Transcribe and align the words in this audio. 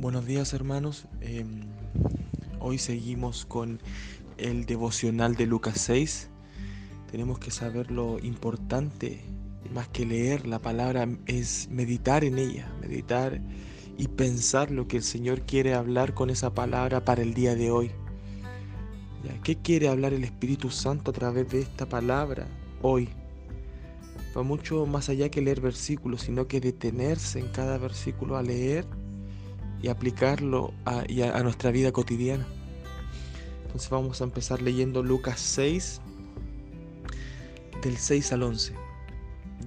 Buenos 0.00 0.24
días 0.24 0.54
hermanos, 0.54 1.04
em, 1.20 1.60
hoy 2.58 2.78
seguimos 2.78 3.44
con 3.44 3.82
el 4.38 4.64
devocional 4.64 5.36
de 5.36 5.44
Lucas 5.44 5.78
6. 5.78 6.30
Tenemos 7.10 7.38
que 7.38 7.50
saber 7.50 7.90
lo 7.90 8.18
importante, 8.18 9.20
más 9.74 9.88
que 9.88 10.06
leer 10.06 10.46
la 10.46 10.58
palabra, 10.58 11.06
es 11.26 11.68
meditar 11.70 12.24
en 12.24 12.38
ella, 12.38 12.72
meditar 12.80 13.42
y 13.98 14.08
pensar 14.08 14.70
lo 14.70 14.88
que 14.88 14.96
el 14.96 15.02
Señor 15.02 15.42
quiere 15.42 15.74
hablar 15.74 16.14
con 16.14 16.30
esa 16.30 16.54
palabra 16.54 17.04
para 17.04 17.20
el 17.20 17.34
día 17.34 17.54
de 17.54 17.70
hoy. 17.70 17.90
¿Qué 19.44 19.56
quiere 19.56 19.88
hablar 19.88 20.14
el 20.14 20.24
Espíritu 20.24 20.70
Santo 20.70 21.10
a 21.10 21.14
través 21.14 21.50
de 21.50 21.60
esta 21.60 21.86
palabra 21.86 22.46
hoy? 22.80 23.10
Va 24.34 24.42
mucho 24.44 24.86
más 24.86 25.10
allá 25.10 25.28
que 25.28 25.42
leer 25.42 25.60
versículos, 25.60 26.22
sino 26.22 26.46
que 26.46 26.58
detenerse 26.58 27.38
en 27.38 27.48
cada 27.48 27.76
versículo 27.76 28.38
a 28.38 28.42
leer 28.42 28.86
y 29.82 29.88
aplicarlo 29.88 30.72
a, 30.84 31.04
nuestra 31.42 31.70
vida 31.70 31.92
cotidiana. 31.92 32.46
Entonces 33.66 33.90
vamos 33.90 34.20
a 34.20 34.24
empezar 34.24 34.60
leyendo 34.60 35.02
Lucas 35.02 35.40
6, 35.40 36.00
del 37.82 37.96
6 37.96 38.32
al 38.32 38.42
11. 38.42 38.74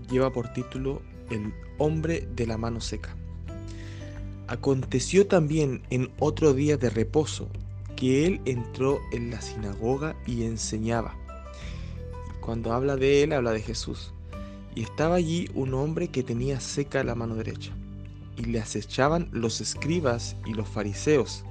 Lleva 0.09 0.31
por 0.31 0.52
título 0.53 1.02
El 1.30 1.53
hombre 1.77 2.27
de 2.36 2.45
la 2.45 2.58
mano 2.58 2.81
seca. 2.81 3.16
Aconteció 4.48 5.26
también 5.26 5.81
en 5.89 6.12
otro 6.20 6.53
día 6.53 6.77
de 6.77 6.89
reposo 6.89 7.50
que 7.95 8.27
él 8.27 8.41
entró 8.45 9.00
en 9.14 9.31
la 9.31 9.41
sinagoga 9.41 10.16
y 10.27 10.44
enseñaba. 10.44 11.16
Cuando 12.41 12.73
habla 12.73 12.98
de 12.98 13.23
él, 13.23 13.31
habla 13.31 13.52
de 13.52 13.61
Jesús. 13.61 14.14
Y 14.75 14.84
estaba 14.84 15.16
allí 15.16 15.50
un 15.53 15.73
hombre 15.73 16.09
que 16.09 16.23
tenía 16.23 16.59
seca 16.59 17.03
la 17.03 17.16
mano 17.16 17.36
derecha 17.36 17.73
y 18.38 18.46
le 18.46 18.60
acechaban 18.60 19.30
los 19.31 19.62
escribas 19.62 20.36
y 20.45 20.53
los 20.53 20.67
fariseos 20.67 21.44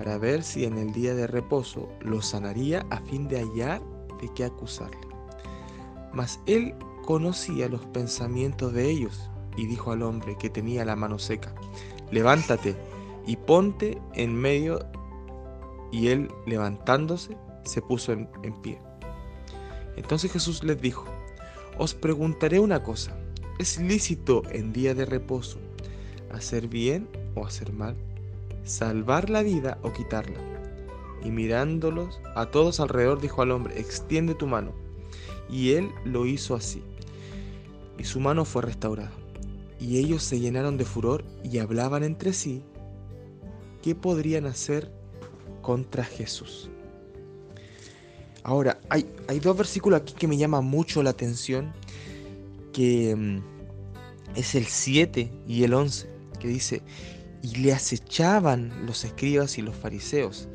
para 0.00 0.18
ver 0.18 0.42
si 0.42 0.64
en 0.64 0.78
el 0.78 0.92
día 0.92 1.14
de 1.14 1.26
reposo 1.26 1.88
lo 2.00 2.22
sanaría 2.22 2.86
a 2.90 3.00
fin 3.02 3.28
de 3.28 3.40
hallar 3.40 3.82
de 4.20 4.32
qué 4.34 4.44
acusarle. 4.44 5.00
Mas 6.12 6.40
él 6.46 6.74
conocía 7.04 7.68
los 7.68 7.84
pensamientos 7.86 8.72
de 8.72 8.88
ellos 8.88 9.30
y 9.56 9.66
dijo 9.66 9.92
al 9.92 10.02
hombre 10.02 10.36
que 10.38 10.48
tenía 10.48 10.84
la 10.84 10.96
mano 10.96 11.18
seca, 11.18 11.54
levántate 12.10 12.76
y 13.26 13.36
ponte 13.36 14.00
en 14.14 14.34
medio. 14.34 14.86
Y 15.92 16.08
él 16.08 16.30
levantándose 16.46 17.36
se 17.64 17.82
puso 17.82 18.12
en, 18.12 18.28
en 18.42 18.54
pie. 18.62 18.78
Entonces 19.96 20.32
Jesús 20.32 20.62
les 20.62 20.80
dijo, 20.80 21.04
os 21.78 21.94
preguntaré 21.94 22.58
una 22.58 22.82
cosa, 22.82 23.16
¿es 23.58 23.78
lícito 23.78 24.42
en 24.50 24.72
día 24.72 24.94
de 24.94 25.04
reposo 25.04 25.58
hacer 26.32 26.68
bien 26.68 27.08
o 27.34 27.46
hacer 27.46 27.72
mal, 27.72 27.96
salvar 28.64 29.30
la 29.30 29.42
vida 29.42 29.78
o 29.82 29.92
quitarla. 29.92 30.38
Y 31.24 31.30
mirándolos 31.30 32.20
a 32.34 32.46
todos 32.46 32.80
alrededor 32.80 33.20
dijo 33.20 33.42
al 33.42 33.50
hombre, 33.50 33.78
extiende 33.78 34.34
tu 34.34 34.46
mano. 34.46 34.72
Y 35.50 35.72
él 35.72 35.90
lo 36.04 36.26
hizo 36.26 36.54
así. 36.54 36.82
Y 37.98 38.04
su 38.04 38.20
mano 38.20 38.44
fue 38.44 38.62
restaurada. 38.62 39.12
Y 39.78 39.98
ellos 39.98 40.22
se 40.22 40.40
llenaron 40.40 40.76
de 40.76 40.84
furor 40.84 41.24
y 41.42 41.58
hablaban 41.58 42.04
entre 42.04 42.32
sí 42.32 42.62
qué 43.82 43.94
podrían 43.94 44.46
hacer 44.46 44.90
contra 45.62 46.04
Jesús. 46.04 46.70
Ahora, 48.42 48.80
hay, 48.88 49.04
dos 49.40 49.56
versículos 49.56 50.00
aquí 50.00 50.14
que 50.14 50.26
me 50.26 50.36
llaman 50.36 50.64
mucho 50.64 51.02
la 51.02 51.10
atención, 51.10 51.72
que 52.72 53.14
mm, 53.14 53.38
es 54.34 54.54
el 54.54 54.66
7 54.66 55.30
y 55.46 55.64
el 55.64 55.74
11 55.74 56.19
que 56.40 56.48
dice, 56.48 56.82
y 57.42 57.56
le 57.56 57.72
acechaban 57.72 58.86
los 58.86 59.04
escribas 59.04 59.56
y 59.58 59.62
los 59.62 59.76
fariseos. 59.76 60.48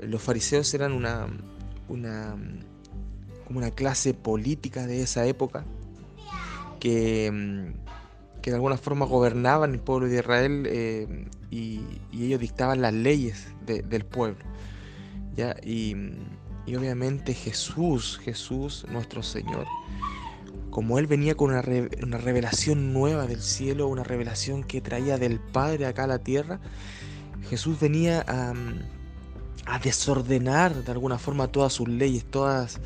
Los 0.00 0.20
fariseos 0.22 0.72
eran 0.74 0.92
una, 0.92 1.28
una, 1.88 2.36
como 3.46 3.58
una 3.58 3.70
clase 3.70 4.14
política 4.14 4.86
de 4.86 5.02
esa 5.02 5.26
época 5.26 5.64
que, 6.80 7.72
que 8.42 8.50
de 8.50 8.56
alguna 8.56 8.76
forma 8.76 9.06
gobernaban 9.06 9.74
el 9.74 9.80
pueblo 9.80 10.08
de 10.08 10.18
Israel 10.18 10.64
eh, 10.66 11.26
y, 11.50 11.80
ellos 12.12 12.40
dictaban 12.40 12.82
las 12.82 12.92
leyes 12.92 13.46
del 13.64 14.04
pueblo. 14.04 14.44
¿ya? 15.36 15.56
Y, 15.62 15.94
y 16.66 16.76
obviamente 16.76 17.32
Jesús, 17.32 18.18
Jesús 18.22 18.84
nuestro 18.90 19.22
Señor, 19.22 19.66
como 20.78 21.00
él 21.00 21.08
venía 21.08 21.34
con 21.34 21.50
una, 21.50 21.60
revelación 21.60 22.92
nueva 22.92 23.26
del 23.26 23.42
cielo, 23.42 23.88
una 23.88 24.04
revelación 24.04 24.62
que 24.62 24.80
traía 24.80 25.18
del 25.18 25.40
Padre 25.40 25.86
acá 25.86 26.04
a 26.04 26.06
la 26.06 26.20
tierra, 26.20 26.60
Jesús 27.50 27.80
venía 27.80 28.24
a, 28.28 28.54
desordenar 29.82 30.84
de 30.84 30.92
alguna 30.92 31.18
forma 31.18 31.48
todas 31.48 31.72
sus 31.72 31.88
leyes, 31.88 32.24
todas 32.26 32.78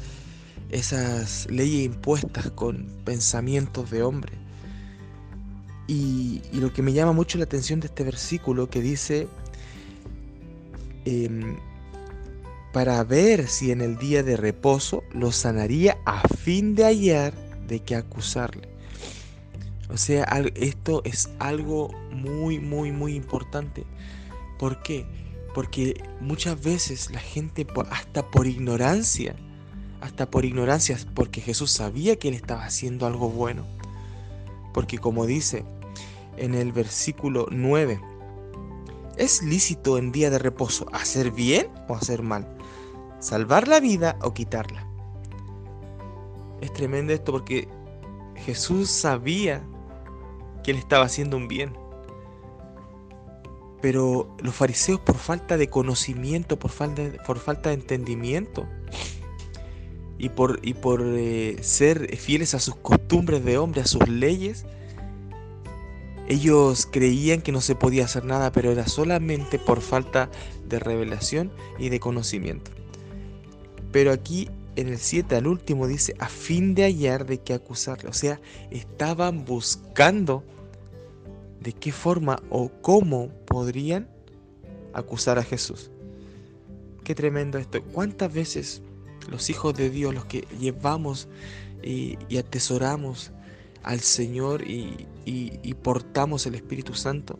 esas 0.70 1.47
leyes 1.50 1.84
impuestas 1.84 2.50
con 2.52 2.86
pensamientos 3.04 3.91
de 3.91 4.02
hombre. 4.02 4.32
Y, 5.86 6.41
lo 6.54 6.72
que 6.72 6.81
me 6.81 6.94
llama 6.94 7.12
mucho 7.12 7.36
la 7.36 7.44
atención 7.44 7.78
de 7.81 7.88
este 7.88 8.04
versículo 8.04 8.70
que 8.70 8.81
dice, 8.81 9.28
em, 11.04 11.58
para 12.72 13.04
ver 13.04 13.48
si 13.48 13.70
en 13.70 13.82
el 13.82 13.98
día 13.98 14.22
de 14.22 14.38
reposo 14.38 15.04
lo 15.12 15.31
sanaría 15.31 15.98
a 16.06 16.26
fin 16.26 16.75
de 16.75 16.84
hallar 16.84 17.41
de 17.67 17.81
qué 17.81 17.97
acusarle. 17.97 18.69
O 19.93 19.97
sea, 19.97 20.25
esto 20.55 21.03
es 21.05 21.31
algo 21.39 21.91
muy, 22.11 22.59
muy, 22.59 22.93
muy 22.93 23.15
importante. 23.15 23.84
¿Por 24.59 24.83
qué? 24.83 25.06
Porque 25.55 26.03
muchas 26.21 26.62
veces 26.62 27.11
la 27.11 27.21
gente, 27.21 27.67
hasta 27.91 28.31
por 28.31 28.47
ignorancia, 28.47 29.37
hasta 30.00 30.31
por 30.31 30.45
ignorancia, 30.45 30.97
porque 31.15 31.41
Jesús 31.41 31.71
sabía 31.71 32.17
que 32.17 32.28
él 32.28 32.34
estaba 32.34 32.65
haciendo 32.65 33.06
algo 33.06 33.28
bueno. 33.28 33.67
Porque 34.73 34.99
como 34.99 35.27
dice 35.27 35.65
en 36.39 36.55
el 36.55 36.73
versículo 36.73 37.47
9, 37.50 38.00
¿es 39.19 39.43
lícito 39.43 39.99
en 39.99 40.11
día 40.11 40.31
de 40.31 40.39
reposo 40.39 40.87
hacer 40.93 41.31
bien 41.31 41.69
o 41.89 41.94
hacer 41.94 42.23
mal? 42.23 42.49
¿Salvar 43.21 43.69
la 43.69 43.79
vida 43.79 44.17
o 44.23 44.33
quitarla? 44.33 44.91
Es 46.62 46.73
tremendo 46.73 47.12
esto 47.12 47.33
porque 47.33 47.69
Jesús 48.47 48.89
sabía 48.89 49.62
que 50.62 50.71
él 50.71 50.78
estaba 50.78 51.05
haciendo 51.05 51.37
un 51.37 51.49
bien. 51.49 51.77
Pero 53.83 54.34
los 54.41 54.55
fariseos 54.55 55.00
por 55.00 55.17
falta 55.17 55.56
de 55.56 55.69
conocimiento, 55.69 56.56
por 56.59 56.71
falta 56.71 57.03
por 57.27 57.41
falta 57.41 57.71
de 57.71 57.75
entendimiento 57.75 58.65
y 60.19 60.28
por, 60.28 60.61
y 60.62 60.75
por 60.75 61.03
eh, 61.05 61.56
ser 61.62 62.17
fieles 62.17 62.55
a 62.55 62.61
sus 62.61 62.77
costumbres 62.77 63.44
de 63.44 63.59
hombre, 63.59 63.81
a 63.81 63.87
sus 63.87 64.09
leyes, 64.09 64.65
ellos 66.29 66.89
creían 66.91 67.41
que 67.41 67.50
no 67.50 67.61
se 67.61 67.75
podía 67.75 68.05
hacer 68.05 68.25
nada, 68.25 68.53
pero 68.53 68.71
era 68.71 68.87
solamente 68.87 69.59
por 69.59 69.81
falta 69.81 70.31
de 70.69 70.79
revelación 70.79 71.50
y 71.77 71.89
de 71.89 71.99
conocimiento. 71.99 72.71
Pero 73.91 74.12
aquí 74.12 74.49
en 74.77 74.88
el 74.88 74.99
7 74.99 75.37
al 75.37 75.47
último 75.47 75.87
dice, 75.87 76.15
a 76.19 76.28
fin 76.28 76.75
de 76.75 76.84
hallar 76.84 77.27
de 77.27 77.38
qué 77.38 77.55
acusarle. 77.55 78.09
O 78.09 78.12
sea, 78.12 78.41
estaban 78.71 79.44
buscando 79.44 80.44
de 81.60 81.72
qué 81.72 81.93
forma 81.93 82.43
o 82.50 82.71
cómo 82.81 83.28
podrían 83.47 84.09
acusar 84.94 85.38
a 85.38 85.44
Jesús. 85.44 85.91
Qué 87.05 87.15
tremendo 87.15 87.59
esto. 87.59 87.82
¿Cuántas 87.82 88.32
veces 88.32 88.82
los 89.31 89.50
hijos 89.50 89.75
de 89.75 89.91
Dios, 89.91 90.15
los 90.15 90.25
que 90.25 90.47
llevamos 90.59 91.28
y, 91.82 92.16
atesoramos 92.37 93.32
al 93.82 94.00
Señor 94.00 94.62
y, 94.67 95.75
portamos 95.82 96.46
el 96.46 96.55
Espíritu 96.55 96.94
Santo, 96.94 97.38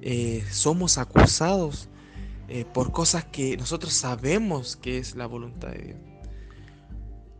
eh, 0.00 0.44
somos 0.50 0.98
acusados 0.98 1.88
eh, 2.48 2.64
por 2.64 2.92
cosas 2.92 3.24
que 3.24 3.56
nosotros 3.56 3.92
sabemos 3.94 4.76
que 4.76 4.98
es 4.98 5.16
la 5.16 5.26
voluntad 5.26 5.68
de 5.68 5.82
Dios? 5.82 6.13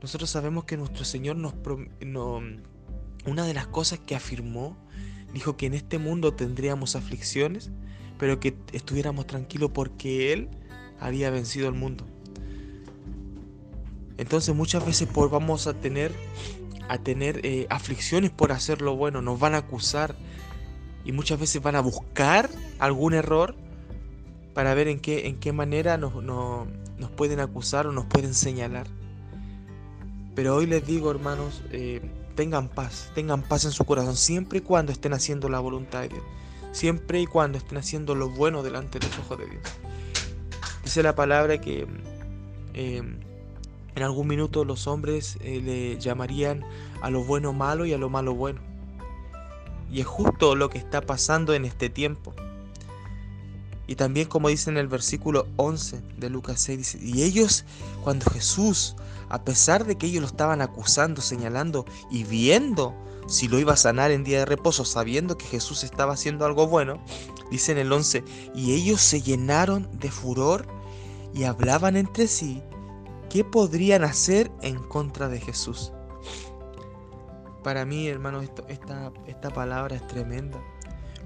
Nosotros 0.05 0.29
sabemos 0.29 0.65
que 0.65 0.77
nuestro 0.77 1.03
Señor 1.03 1.37
nos... 1.37 1.55
una 3.25 3.47
de 3.47 3.55
las 3.55 3.67
cosas 3.69 4.01
que 4.01 4.15
afirmó, 4.15 4.77
dijo 5.33 5.57
que 5.57 5.65
en 5.65 5.73
este 5.73 5.97
mundo 5.97 6.35
tendríamos 6.35 6.95
aflicciones, 6.95 7.71
pero 8.19 8.39
que 8.39 8.55
estuviéramos 8.75 9.27
tranquilos 9.27 9.71
porque 9.73 10.35
Él 10.35 10.51
había 11.01 11.31
vencido 11.31 11.69
el 11.69 11.75
mundo. 11.75 12.05
Entonces 14.19 14.55
muchas 14.55 14.85
veces 14.85 15.09
vamos 15.11 15.67
a 15.67 15.73
tener, 15.73 16.13
a 16.91 16.99
tener 16.99 17.41
eh, 17.43 17.67
aflicciones 17.71 18.31
por 18.31 18.53
hacer 18.53 18.83
lo 18.83 18.97
bueno, 18.97 19.23
nos 19.23 19.41
van 19.41 19.55
a 19.55 19.59
acusar 19.61 20.15
y 21.07 21.13
muchas 21.13 21.41
veces 21.41 21.63
van 21.63 21.77
a 21.77 21.81
buscar 21.81 22.51
algún 22.79 23.15
error 23.15 23.57
para 24.53 24.75
ver 24.75 24.89
en 24.89 25.01
qué, 25.01 25.29
en 25.29 25.41
qué 25.41 25.53
manera 25.53 25.97
nos 25.97 26.11
pueden 27.17 27.41
acusar 27.41 27.87
o 27.87 27.93
nos 27.93 28.05
pueden 28.05 28.35
señalar. 28.35 28.87
Pero 30.35 30.57
hoy 30.57 30.67
les 30.67 30.87
digo, 30.87 31.11
hermanos, 31.11 31.63
eh, 31.71 32.01
tengan 32.35 32.69
paz, 32.69 33.11
tengan 33.15 33.43
paz 33.43 33.65
en 33.65 33.71
su 33.71 33.85
corazón, 33.85 34.17
siempre 34.17 34.59
y 34.59 34.63
cuando 34.63 34.93
estén 34.93 35.13
haciendo 35.13 35.49
la 35.49 35.61
voluntad 35.61 36.03
de 36.03 36.09
Dios. 36.09 36.23
siempre 36.73 37.21
y 37.21 37.27
cuando 37.27 37.57
estén 37.57 37.79
haciendo 37.79 38.17
lo 38.17 38.29
bueno 38.31 38.65
delante 38.65 38.99
de 38.99 39.07
los 39.07 39.19
ojos 39.21 39.39
de 39.39 39.47
Dios. 39.47 39.63
Dice 40.83 41.05
la 41.05 41.15
palabra 41.15 41.61
que 41.61 41.87
em, 42.75 43.21
en 43.95 44.03
algún 44.03 44.27
minuto 44.27 44.65
los 44.65 44.89
hombres 44.89 45.39
eh, 45.41 45.61
le 45.63 46.01
llamarían 46.01 46.65
a 47.01 47.11
lo 47.11 47.23
bueno 47.23 47.53
malo 47.53 47.87
y 47.87 47.93
a 47.93 47.99
lo 47.99 48.11
malo 48.11 48.35
bueno. 48.35 48.61
Y 49.91 50.01
es 50.01 50.07
justo 50.07 50.57
lo 50.57 50.69
que 50.69 50.79
está 50.79 51.01
pasando 51.01 51.55
en 51.55 51.65
este 51.65 51.89
tiempo. 51.91 52.35
Y 53.87 53.97
también 53.97 54.29
como 54.29 54.49
dice 54.49 54.71
en 54.71 54.79
el 54.79 54.89
versículo 54.89 55.47
11 55.57 56.03
de 56.17 56.31
Lucas 56.31 56.61
6, 56.63 56.79
dice, 56.79 56.99
y 57.03 57.23
ellos, 57.23 57.65
cuando 58.03 58.31
Jesús, 58.31 58.97
a 59.29 59.45
pesar 59.45 59.85
de 59.85 59.97
que 59.97 60.07
ellos 60.07 60.23
lo 60.23 60.27
estaban 60.27 60.63
acusando, 60.63 61.21
señalando 61.21 61.85
y 62.11 62.25
viendo 62.25 62.95
si 63.27 63.49
lo 63.49 63.59
iba 63.59 63.75
a 63.75 63.77
sanar 63.77 64.11
en 64.11 64.25
día 64.25 64.41
de 64.41 64.45
reposo, 64.47 64.85
sabiendo 64.85 65.37
que 65.37 65.47
Jesús 65.47 65.85
estaba 65.85 66.15
haciendo 66.15 66.47
algo 66.47 66.67
bueno, 66.67 67.03
dice 67.51 67.73
en 67.73 67.79
el 67.79 67.93
11, 67.93 68.25
y 68.55 68.73
ellos 68.73 69.01
se 69.01 69.23
llenaron 69.23 69.89
de 69.99 70.11
furor 70.11 70.67
y 71.35 71.45
hablaban 71.45 71.97
entre 71.97 72.27
sí 72.27 72.63
qué 73.29 73.45
podrían 73.45 74.05
hacer 74.05 74.51
en 74.63 74.77
contra 74.79 75.29
de 75.29 75.41
Jesús. 75.41 75.93
Para 77.63 77.85
mí, 77.85 78.09
hermano, 78.09 78.43
esta, 78.43 79.13
esta 79.27 79.51
palabra 79.51 79.97
es 79.97 80.07
tremenda. 80.07 80.63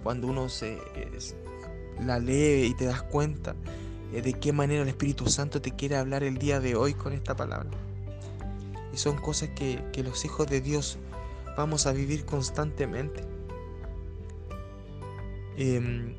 Cuando 0.04 0.28
uno 0.28 0.48
se, 0.48 0.78
la 2.04 2.18
lee 2.18 2.66
y 2.70 2.74
te 2.74 2.86
das 2.86 3.02
cuenta 3.02 3.54
eh, 4.12 4.22
de 4.22 4.32
qué 4.34 4.52
manera 4.52 4.82
el 4.82 4.88
Espíritu 4.88 5.26
Santo 5.26 5.60
te 5.60 5.72
quiere 5.72 5.96
hablar 5.96 6.22
el 6.22 6.38
día 6.38 6.60
de 6.60 6.76
hoy 6.76 6.94
con 6.94 7.12
esta 7.12 7.36
palabra. 7.36 7.70
Y 8.92 8.96
son 8.96 9.16
cosas 9.16 9.50
que, 9.50 9.82
los 10.02 10.24
hijos 10.24 10.48
de 10.48 10.60
Dios 10.60 10.98
vamos 11.56 11.86
a 11.86 11.92
vivir 11.92 12.24
constantemente. 12.24 13.22
Em, 15.56 16.14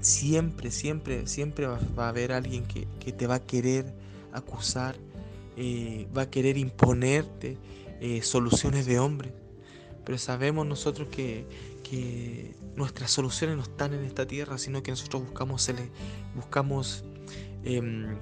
siempre, 0.00 0.70
siempre, 0.70 1.26
siempre 1.26 1.66
va, 1.66 2.06
a 2.06 2.08
haber 2.08 2.32
alguien 2.32 2.66
que, 2.66 3.12
te 3.12 3.26
va 3.26 3.36
a 3.36 3.46
querer 3.46 3.94
acusar, 4.32 4.96
eh, 5.56 6.06
va 6.16 6.22
a 6.22 6.30
querer 6.30 6.56
imponerte 6.56 7.56
eh, 8.00 8.22
soluciones 8.22 8.86
de 8.86 8.98
hombre. 8.98 9.32
Pero 10.04 10.18
sabemos 10.18 10.66
nosotros 10.66 11.08
que, 11.08 11.44
que 11.88 12.54
nuestras 12.78 13.10
soluciones 13.10 13.56
no 13.56 13.62
están 13.62 13.92
en 13.92 14.04
esta 14.04 14.26
tierra, 14.26 14.56
sino 14.56 14.82
que 14.82 14.92
nosotros 14.92 15.24
buscamos, 15.24 15.70
buscamos 16.34 17.04
em, 17.64 18.16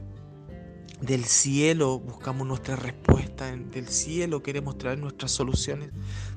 del 1.01 1.25
cielo, 1.25 2.01
buscamos 2.01 2.47
nuestra 2.47 2.75
respuesta 2.75 3.55
del 3.55 3.89
cielo, 3.89 4.43
queremos 4.43 4.79
traer 4.79 4.99
nuestras 4.99 5.31
soluciones, 5.31 5.91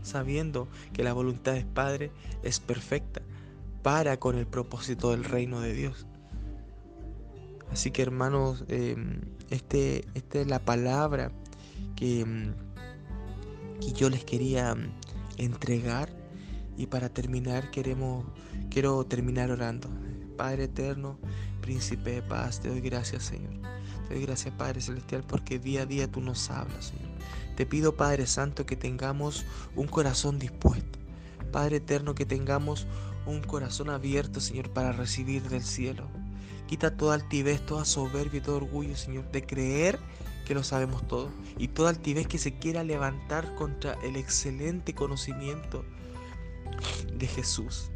sabiendo 0.04 0.68
que 0.94 1.04
la 1.04 1.14
voluntad 1.14 1.54
del 1.54 1.66
Padre 1.66 2.12
es 2.44 2.60
perfecta 2.60 3.22
para 3.82 4.20
con 4.20 4.38
el 4.38 4.46
propósito 4.46 5.12
del 5.12 5.24
reino 5.24 5.62
de 5.62 5.74
Dios. 5.74 6.06
Así 7.72 7.92
que 7.92 8.02
hermanos, 8.02 8.66
em, 8.68 9.22
este, 9.50 10.06
esta 10.14 10.42
es 10.42 10.48
la 10.48 10.60
palabra 10.60 11.32
que, 11.96 12.22
em, 12.22 12.54
que 13.80 13.94
yo 13.94 14.10
les 14.10 14.26
quería 14.26 14.76
entregar 15.38 16.19
y 16.80 16.88
para 16.88 17.10
terminar 17.10 17.72
queremos, 17.72 18.26
quiero 18.70 19.06
terminar 19.06 19.52
orando. 19.52 19.90
Padre 20.38 20.64
eterno, 20.64 21.20
príncipe 21.60 22.12
de 22.12 22.22
paz, 22.22 22.62
te 22.62 22.70
doy 22.70 22.80
gracias 22.80 23.24
Señor. 23.24 23.52
Te 24.08 24.14
doy 24.14 24.26
gracias 24.26 24.56
Padre 24.56 24.80
Celestial 24.80 25.26
porque 25.28 25.60
día 25.60 25.82
a 25.82 25.86
día 25.86 26.10
tú 26.10 26.22
nos 26.22 26.50
hablas 26.50 26.86
Señor. 26.86 27.10
Te 27.58 27.66
pido 27.66 27.98
Padre 27.98 28.26
Santo 28.26 28.66
que 28.66 28.78
tengamos 28.78 29.46
un 29.76 29.88
corazón 29.88 30.40
dispuesto. 30.40 31.00
Padre 31.52 31.78
eterno 31.78 32.16
que 32.16 32.26
tengamos 32.26 32.88
un 33.26 33.42
corazón 33.42 33.90
abierto 33.90 34.40
Señor 34.40 34.70
para 34.70 34.94
recibir 34.94 35.50
del 35.50 35.64
cielo. 35.64 36.08
Quita 36.66 36.96
toda 36.96 37.16
altivez, 37.16 37.66
toda 37.66 37.84
soberbia 37.84 38.38
y 38.38 38.42
todo 38.42 38.56
orgullo 38.56 38.96
Señor 38.96 39.30
de 39.34 39.46
creer 39.46 40.00
que 40.46 40.54
lo 40.54 40.64
sabemos 40.64 41.06
todo 41.10 41.30
y 41.58 41.68
toda 41.68 41.90
altivez 41.90 42.26
que 42.26 42.38
se 42.38 42.58
quiera 42.58 42.86
levantar 42.86 43.54
contra 43.56 43.96
el 44.02 44.16
excelente 44.16 44.96
conocimiento 44.96 45.84
de 47.14 47.28
Jesús. 47.28 47.92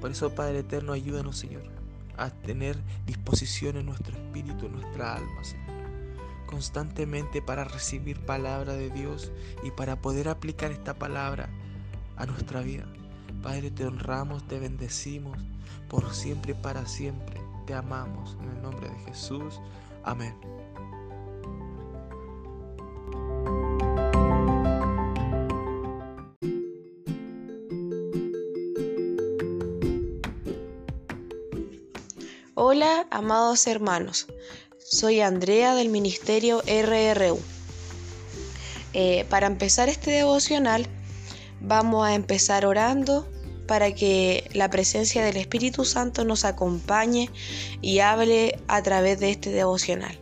Por 0.00 0.10
eso, 0.10 0.34
Padre 0.34 0.60
Eterno, 0.60 0.92
ayúdanos, 0.92 1.38
Señor, 1.38 1.62
a 2.16 2.30
tener 2.30 2.76
disposición 3.06 3.76
en 3.76 3.86
nuestro 3.86 4.16
espíritu, 4.16 4.66
en 4.66 4.72
nuestra 4.72 5.16
alma, 5.16 5.44
Señor. 5.44 5.66
Constantemente 6.46 7.42
para 7.42 7.64
recibir 7.64 8.24
palabra 8.24 8.72
de 8.72 8.90
Dios 8.90 9.32
y 9.62 9.70
para 9.70 10.00
poder 10.00 10.28
aplicar 10.28 10.70
esta 10.70 10.94
palabra 10.94 11.50
a 12.16 12.26
nuestra 12.26 12.60
vida. 12.60 12.86
Padre, 13.42 13.70
te 13.70 13.86
honramos, 13.86 14.46
te 14.48 14.58
bendecimos 14.58 15.38
por 15.88 16.12
siempre 16.14 16.52
y 16.52 16.62
para 16.62 16.86
siempre. 16.86 17.40
Te 17.66 17.74
amamos. 17.74 18.36
En 18.42 18.50
el 18.50 18.62
nombre 18.62 18.88
de 18.88 18.98
Jesús. 19.00 19.60
Amén. 20.04 20.34
Amados 33.10 33.66
hermanos. 33.66 34.28
Soy 34.78 35.20
Andrea 35.20 35.74
del 35.74 35.88
Ministerio 35.88 36.62
RRU. 36.62 37.40
Eh, 38.92 39.26
para 39.28 39.48
empezar 39.48 39.88
este 39.88 40.12
devocional, 40.12 40.86
vamos 41.60 42.06
a 42.06 42.14
empezar 42.14 42.64
orando 42.66 43.26
para 43.66 43.92
que 43.92 44.48
la 44.54 44.70
presencia 44.70 45.24
del 45.24 45.38
Espíritu 45.38 45.84
Santo 45.84 46.24
nos 46.24 46.44
acompañe 46.44 47.30
y 47.82 47.98
hable 47.98 48.60
a 48.68 48.80
través 48.80 49.18
de 49.18 49.32
este 49.32 49.50
devocional. 49.50 50.16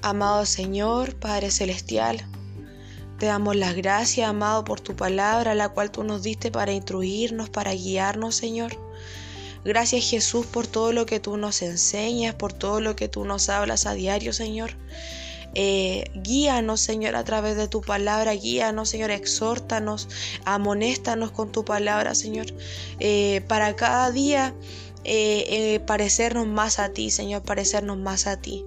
Amado 0.00 0.46
Señor, 0.46 1.16
Padre 1.16 1.50
Celestial, 1.50 2.24
te 3.18 3.26
damos 3.26 3.56
las 3.56 3.74
gracias, 3.74 4.26
amado, 4.26 4.64
por 4.64 4.80
tu 4.80 4.96
palabra, 4.96 5.54
la 5.54 5.68
cual 5.68 5.90
tú 5.90 6.02
nos 6.02 6.22
diste 6.22 6.50
para 6.50 6.72
instruirnos, 6.72 7.50
para 7.50 7.74
guiarnos, 7.74 8.36
Señor. 8.36 8.83
Gracias 9.64 10.10
Jesús 10.10 10.46
por 10.46 10.66
todo 10.66 10.92
lo 10.92 11.06
que 11.06 11.20
tú 11.20 11.36
nos 11.36 11.62
enseñas, 11.62 12.34
por 12.34 12.52
todo 12.52 12.80
lo 12.80 12.96
que 12.96 13.08
tú 13.08 13.24
nos 13.24 13.48
hablas 13.48 13.86
a 13.86 13.94
diario, 13.94 14.32
Señor. 14.32 14.72
Eh, 15.54 16.10
guíanos, 16.14 16.80
Señor, 16.80 17.14
a 17.14 17.24
través 17.24 17.56
de 17.56 17.68
tu 17.68 17.80
palabra. 17.80 18.32
Guíanos, 18.32 18.88
Señor, 18.88 19.10
exhórtanos, 19.10 20.08
amonéstanos 20.44 21.30
con 21.30 21.52
tu 21.52 21.64
palabra, 21.64 22.14
Señor. 22.14 22.46
Eh, 22.98 23.42
para 23.48 23.76
cada 23.76 24.10
día 24.10 24.54
eh, 25.04 25.80
parecernos 25.86 26.46
más 26.46 26.78
a 26.78 26.88
ti, 26.88 27.10
Señor, 27.10 27.42
parecernos 27.42 27.98
más 27.98 28.26
a 28.26 28.40
ti. 28.40 28.64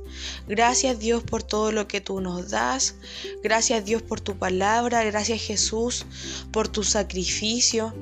Gracias 0.47 0.99
Dios 0.99 1.23
por 1.23 1.43
todo 1.43 1.71
lo 1.71 1.87
que 1.87 1.99
tú 1.99 2.21
nos 2.21 2.51
das. 2.51 2.95
Gracias 3.43 3.83
Dios 3.83 4.01
por 4.01 4.21
tu 4.21 4.37
palabra. 4.37 5.03
Gracias 5.03 5.41
Jesús 5.41 6.05
por 6.51 6.69
tu 6.69 6.83
sacrificio. 6.83 7.93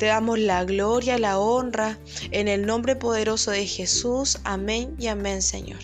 Te 0.00 0.06
damos 0.06 0.38
la 0.38 0.64
gloria, 0.64 1.18
la 1.18 1.38
honra, 1.38 1.98
en 2.30 2.48
el 2.48 2.64
nombre 2.64 2.96
poderoso 2.96 3.50
de 3.50 3.66
Jesús. 3.66 4.38
Amén 4.44 4.96
y 4.98 5.08
amén, 5.08 5.42
Señor. 5.42 5.80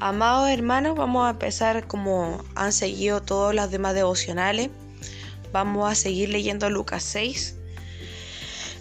Amados 0.00 0.48
hermanos, 0.48 0.96
vamos 0.96 1.26
a 1.26 1.30
empezar 1.32 1.86
como 1.86 2.42
han 2.54 2.72
seguido 2.72 3.20
todos 3.20 3.54
los 3.54 3.70
demás 3.70 3.94
devocionales. 3.94 4.70
Vamos 5.52 5.92
a 5.92 5.94
seguir 5.94 6.30
leyendo 6.30 6.70
Lucas 6.70 7.02
6. 7.02 7.54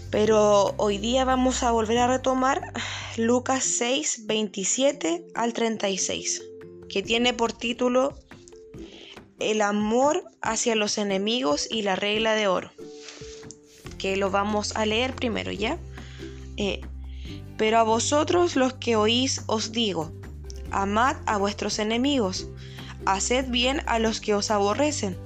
Pero 0.09 0.73
hoy 0.77 0.97
día 0.97 1.25
vamos 1.25 1.63
a 1.63 1.71
volver 1.71 1.97
a 1.97 2.07
retomar 2.07 2.71
Lucas 3.17 3.65
6, 3.65 4.27
27 4.27 5.25
al 5.35 5.51
36, 5.51 6.41
que 6.87 7.03
tiene 7.03 7.33
por 7.33 7.51
título 7.51 8.17
el 9.49 9.61
amor 9.61 10.23
hacia 10.41 10.75
los 10.75 10.97
enemigos 10.97 11.67
y 11.71 11.81
la 11.81 11.95
regla 11.95 12.33
de 12.35 12.47
oro. 12.47 12.71
Que 13.97 14.17
lo 14.17 14.29
vamos 14.29 14.75
a 14.75 14.85
leer 14.85 15.15
primero, 15.15 15.51
¿ya? 15.51 15.77
Eh, 16.57 16.81
pero 17.57 17.79
a 17.79 17.83
vosotros 17.83 18.55
los 18.55 18.73
que 18.73 18.95
oís 18.95 19.43
os 19.47 19.71
digo, 19.71 20.11
amad 20.71 21.17
a 21.25 21.37
vuestros 21.37 21.79
enemigos, 21.79 22.47
haced 23.05 23.49
bien 23.49 23.81
a 23.85 23.99
los 23.99 24.19
que 24.21 24.33
os 24.33 24.51
aborrecen, 24.51 25.17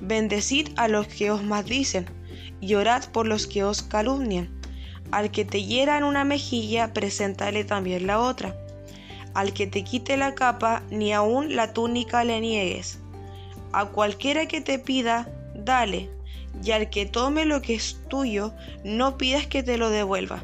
bendecid 0.00 0.68
a 0.76 0.88
los 0.88 1.06
que 1.06 1.30
os 1.30 1.42
maldicen, 1.42 2.06
y 2.60 2.74
orad 2.74 3.04
por 3.10 3.26
los 3.26 3.46
que 3.46 3.64
os 3.64 3.82
calumnian. 3.82 4.50
Al 5.10 5.30
que 5.30 5.44
te 5.44 5.64
hiera 5.64 5.98
en 5.98 6.04
una 6.04 6.24
mejilla, 6.24 6.92
preséntale 6.92 7.64
también 7.64 8.06
la 8.06 8.20
otra. 8.20 8.54
Al 9.34 9.52
que 9.52 9.66
te 9.66 9.82
quite 9.82 10.16
la 10.16 10.34
capa, 10.34 10.82
ni 10.90 11.12
aun 11.12 11.56
la 11.56 11.72
túnica 11.72 12.22
le 12.24 12.40
niegues. 12.40 12.99
A 13.72 13.86
cualquiera 13.86 14.46
que 14.46 14.60
te 14.60 14.78
pida, 14.78 15.28
dale, 15.54 16.10
y 16.64 16.72
al 16.72 16.90
que 16.90 17.06
tome 17.06 17.44
lo 17.44 17.62
que 17.62 17.74
es 17.74 18.00
tuyo, 18.08 18.52
no 18.84 19.16
pidas 19.16 19.46
que 19.46 19.62
te 19.62 19.76
lo 19.76 19.90
devuelva. 19.90 20.42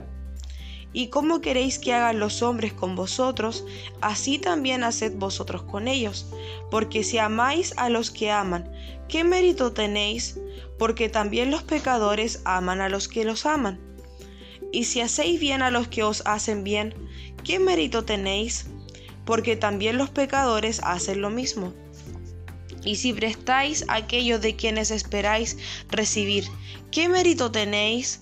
y 0.92 1.08
cómo 1.08 1.42
queréis 1.42 1.78
que 1.78 1.92
hagan 1.92 2.20
los 2.20 2.40
hombres 2.42 2.72
con 2.72 2.96
vosotros, 2.96 3.66
así 4.00 4.38
también 4.38 4.82
haced 4.82 5.14
vosotros 5.16 5.62
con 5.64 5.88
ellos. 5.88 6.32
Porque 6.70 7.04
si 7.04 7.18
amáis 7.18 7.74
a 7.76 7.90
los 7.90 8.10
que 8.10 8.30
aman, 8.30 8.72
¿qué 9.06 9.22
mérito 9.22 9.74
tenéis? 9.74 10.40
Porque 10.78 11.10
también 11.10 11.50
los 11.50 11.62
pecadores 11.62 12.40
aman 12.46 12.80
a 12.80 12.88
los 12.88 13.08
que 13.08 13.26
los 13.26 13.44
aman. 13.44 13.78
Y 14.72 14.84
si 14.84 15.02
hacéis 15.02 15.38
bien 15.38 15.60
a 15.60 15.70
los 15.70 15.86
que 15.86 16.02
os 16.02 16.22
hacen 16.24 16.64
bien, 16.64 16.94
¿qué 17.44 17.58
mérito 17.58 18.06
tenéis? 18.06 18.66
Porque 19.26 19.54
también 19.54 19.98
los 19.98 20.08
pecadores 20.08 20.80
hacen 20.82 21.20
lo 21.20 21.28
mismo. 21.28 21.74
Y 22.86 22.96
si 22.96 23.12
prestáis 23.12 23.84
aquello 23.88 24.38
de 24.38 24.54
quienes 24.54 24.92
esperáis 24.92 25.58
recibir, 25.90 26.46
¿qué 26.92 27.08
mérito 27.08 27.50
tenéis? 27.50 28.20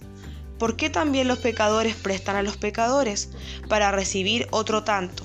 ¿Por 0.58 0.76
qué 0.76 0.88
también 0.88 1.28
los 1.28 1.38
pecadores 1.38 1.94
prestan 1.94 2.36
a 2.36 2.42
los 2.42 2.56
pecadores 2.56 3.28
para 3.68 3.92
recibir 3.92 4.48
otro 4.50 4.82
tanto? 4.82 5.22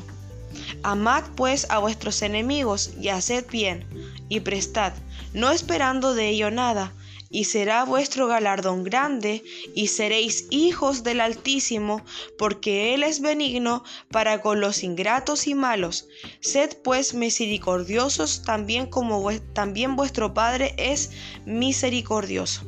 Amad 0.83 1.23
pues 1.37 1.67
a 1.69 1.79
vuestros 1.79 2.21
enemigos 2.21 2.91
y 2.99 3.07
haced 3.07 3.45
bien, 3.49 3.85
y 4.27 4.41
prestad, 4.41 4.91
no 5.33 5.51
esperando 5.51 6.13
de 6.15 6.27
ello 6.27 6.51
nada, 6.51 6.91
y 7.29 7.45
será 7.45 7.83
vuestro 7.83 8.27
galardón 8.27 8.83
grande, 8.83 9.43
y 9.75 9.87
seréis 9.87 10.47
hijos 10.49 11.03
del 11.03 11.21
Altísimo, 11.21 12.03
porque 12.37 12.93
Él 12.93 13.03
es 13.03 13.21
benigno 13.21 13.83
para 14.11 14.41
con 14.41 14.61
los 14.61 14.83
ingratos 14.83 15.47
y 15.47 15.53
malos. 15.53 16.07
Sed 16.39 16.77
pues 16.83 17.13
misericordiosos 17.13 18.41
también 18.43 18.87
como 18.87 19.31
también 19.53 19.95
vuestro 19.95 20.33
Padre 20.33 20.73
es 20.77 21.11
misericordioso. 21.45 22.63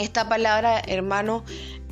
Esta 0.00 0.30
palabra, 0.30 0.80
hermano, 0.80 1.44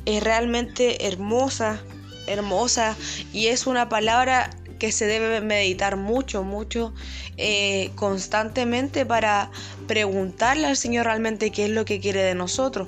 es 0.05 0.23
realmente 0.23 1.05
hermosa, 1.05 1.79
hermosa, 2.25 2.97
y 3.31 3.47
es 3.47 3.67
una 3.67 3.87
palabra 3.87 4.49
que 4.79 4.91
se 4.91 5.05
debe 5.05 5.41
meditar 5.41 5.97
mucho, 5.97 6.43
mucho, 6.43 6.93
eh, 7.37 7.91
constantemente 7.95 9.05
para 9.05 9.51
preguntarle 9.87 10.65
al 10.65 10.77
Señor 10.77 11.05
realmente 11.05 11.51
qué 11.51 11.65
es 11.65 11.71
lo 11.71 11.85
que 11.85 11.99
quiere 11.99 12.23
de 12.23 12.33
nosotros. 12.33 12.87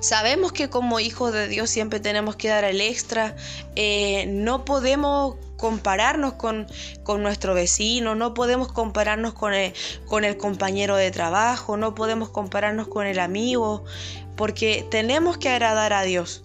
Sabemos 0.00 0.52
que 0.52 0.70
como 0.70 1.00
hijos 1.00 1.32
de 1.32 1.48
Dios 1.48 1.70
siempre 1.70 1.98
tenemos 1.98 2.36
que 2.36 2.48
dar 2.48 2.64
el 2.64 2.80
extra, 2.80 3.36
eh, 3.74 4.26
no 4.28 4.64
podemos 4.64 5.36
compararnos 5.56 6.34
con, 6.34 6.66
nuestro 7.22 7.54
vecino, 7.54 8.14
no 8.14 8.34
podemos 8.34 8.70
compararnos 8.70 9.34
con 9.34 9.54
el, 9.54 9.72
con 10.06 10.24
el 10.24 10.36
compañero 10.36 10.96
de 10.96 11.10
trabajo, 11.10 11.76
no 11.76 11.94
podemos 11.94 12.28
compararnos 12.28 12.88
con 12.88 13.06
el 13.06 13.18
amigo, 13.18 13.84
porque 14.36 14.86
tenemos 14.90 15.38
que 15.38 15.48
agradar 15.48 15.92
a 15.92 16.02
Dios. 16.02 16.44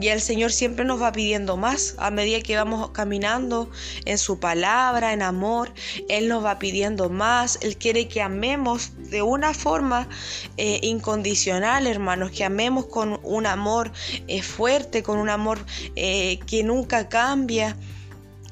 Y 0.00 0.08
el 0.08 0.20
Señor 0.20 0.50
siempre 0.50 0.84
nos 0.84 1.00
va 1.00 1.12
pidiendo 1.12 1.56
más 1.56 1.94
a 1.98 2.10
medida 2.10 2.40
que 2.40 2.56
vamos 2.56 2.90
caminando 2.90 3.70
en 4.04 4.18
su 4.18 4.40
palabra, 4.40 5.12
en 5.12 5.22
amor. 5.22 5.72
Él 6.08 6.28
nos 6.28 6.44
va 6.44 6.58
pidiendo 6.58 7.10
más. 7.10 7.58
Él 7.62 7.76
quiere 7.76 8.08
que 8.08 8.20
amemos 8.20 8.90
de 9.10 9.22
una 9.22 9.54
forma 9.54 10.08
eh, 10.56 10.80
incondicional, 10.82 11.86
hermanos, 11.86 12.32
que 12.32 12.44
amemos 12.44 12.86
con 12.86 13.20
un 13.22 13.46
amor 13.46 13.92
eh, 14.26 14.42
fuerte, 14.42 15.04
con 15.04 15.18
un 15.18 15.28
amor 15.28 15.64
eh, 15.94 16.40
que 16.46 16.64
nunca 16.64 17.08
cambia. 17.08 17.76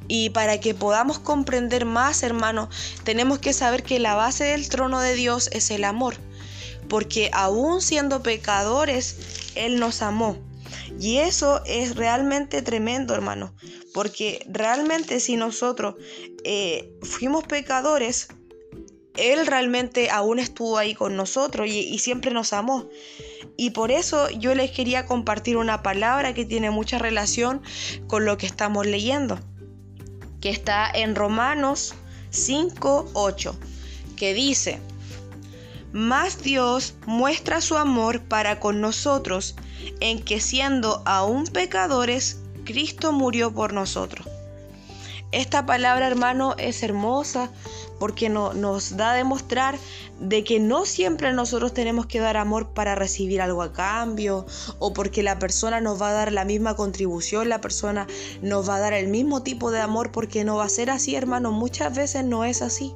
Y 0.06 0.30
para 0.30 0.61
que 0.61 0.75
podamos 0.75 1.18
comprender 1.18 1.87
más, 1.87 2.22
hermanos, 2.22 2.68
tenemos 3.02 3.40
que 3.40 3.52
saber 3.52 3.82
que 3.82 3.99
la 3.99 4.14
base 4.14 4.44
del 4.44 4.68
trono 4.68 5.00
de 5.00 5.14
Dios 5.14 5.49
es 5.52 5.72
el 5.72 5.82
amor. 5.82 6.14
Porque 6.88 7.30
aún 7.32 7.80
siendo 7.80 8.22
pecadores, 8.22 9.50
Él 9.56 9.80
nos 9.80 10.02
amó. 10.02 10.37
Y 10.99 11.18
eso 11.18 11.62
es 11.66 11.96
realmente 11.96 12.62
tremendo, 12.62 13.14
hermano, 13.14 13.54
porque 13.92 14.44
realmente 14.49 15.20
si 15.20 15.37
nosotros 15.37 15.96
eh, 16.44 16.92
fuimos 17.02 17.44
pecadores, 17.44 18.28
Él 19.16 19.46
realmente 19.46 20.11
aún 20.11 20.38
estuvo 20.38 20.78
ahí 20.78 20.94
con 20.94 21.16
nosotros 21.16 21.66
y, 21.68 21.80
y 21.80 21.99
siempre 21.99 22.32
nos 22.32 22.52
amó. 22.52 22.88
Y 23.56 23.70
por 23.70 23.90
eso 23.90 24.30
yo 24.30 24.54
les 24.54 24.70
quería 24.70 25.06
compartir 25.06 25.56
una 25.56 25.82
palabra 25.82 26.34
que 26.34 26.44
tiene 26.44 26.70
mucha 26.70 26.99
relación 26.99 27.62
con 28.06 28.25
lo 28.25 28.37
que 28.38 28.46
estamos 28.46 28.87
leyendo, 28.87 29.38
que 30.40 30.50
está 30.50 30.90
en 30.92 31.14
Romanos 31.14 31.94
5, 32.30 33.11
8, 33.12 33.56
que 34.16 34.34
dice, 34.34 34.80
más 35.92 36.42
Dios 36.42 36.94
muestra 37.06 37.61
su 37.61 37.76
amor 37.76 38.20
para 38.22 38.61
con 38.61 38.80
nosotros 38.80 39.54
en 40.00 40.22
que 40.22 40.40
siendo 40.40 41.02
aún 41.04 41.44
pecadores, 41.46 42.38
Cristo 42.64 43.12
murió 43.12 43.52
por 43.52 43.72
nosotros. 43.72 44.26
Esta 45.32 45.64
palabra, 45.64 46.06
hermano, 46.06 46.54
es 46.58 46.82
hermosa 46.82 47.50
porque 47.99 48.28
nos 48.28 48.96
da 48.96 49.12
a 49.12 49.14
demostrar 49.14 49.78
de 50.20 50.44
que 50.44 50.61
no 50.61 50.84
siempre 50.84 51.32
nosotros 51.32 51.72
tenemos 51.72 52.06
que 52.06 52.20
dar 52.20 52.37
amor 52.37 52.75
para 52.75 52.94
recibir 52.94 53.40
algo 53.40 53.62
a 53.62 53.72
cambio 53.72 54.44
o 54.78 54.92
porque 54.92 55.22
la 55.22 55.38
persona 55.38 55.80
nos 55.80 56.00
va 56.00 56.11
a 56.11 56.12
dar 56.12 56.32
la 56.32 56.44
misma 56.44 56.76
contribución, 56.76 57.49
la 57.49 57.61
persona 57.61 58.06
nos 58.42 58.68
va 58.68 58.76
a 58.76 58.80
dar 58.80 58.92
el 58.92 59.08
mismo 59.08 59.42
tipo 59.42 59.70
de 59.70 59.80
amor 59.80 60.12
porque 60.12 60.44
no 60.44 60.56
va 60.56 60.64
a 60.64 60.68
ser 60.68 60.90
así, 60.90 61.16
hermano. 61.16 61.50
Muchas 61.50 61.94
veces 61.94 62.25
no 62.25 62.44
es 62.44 62.61
así 62.61 62.94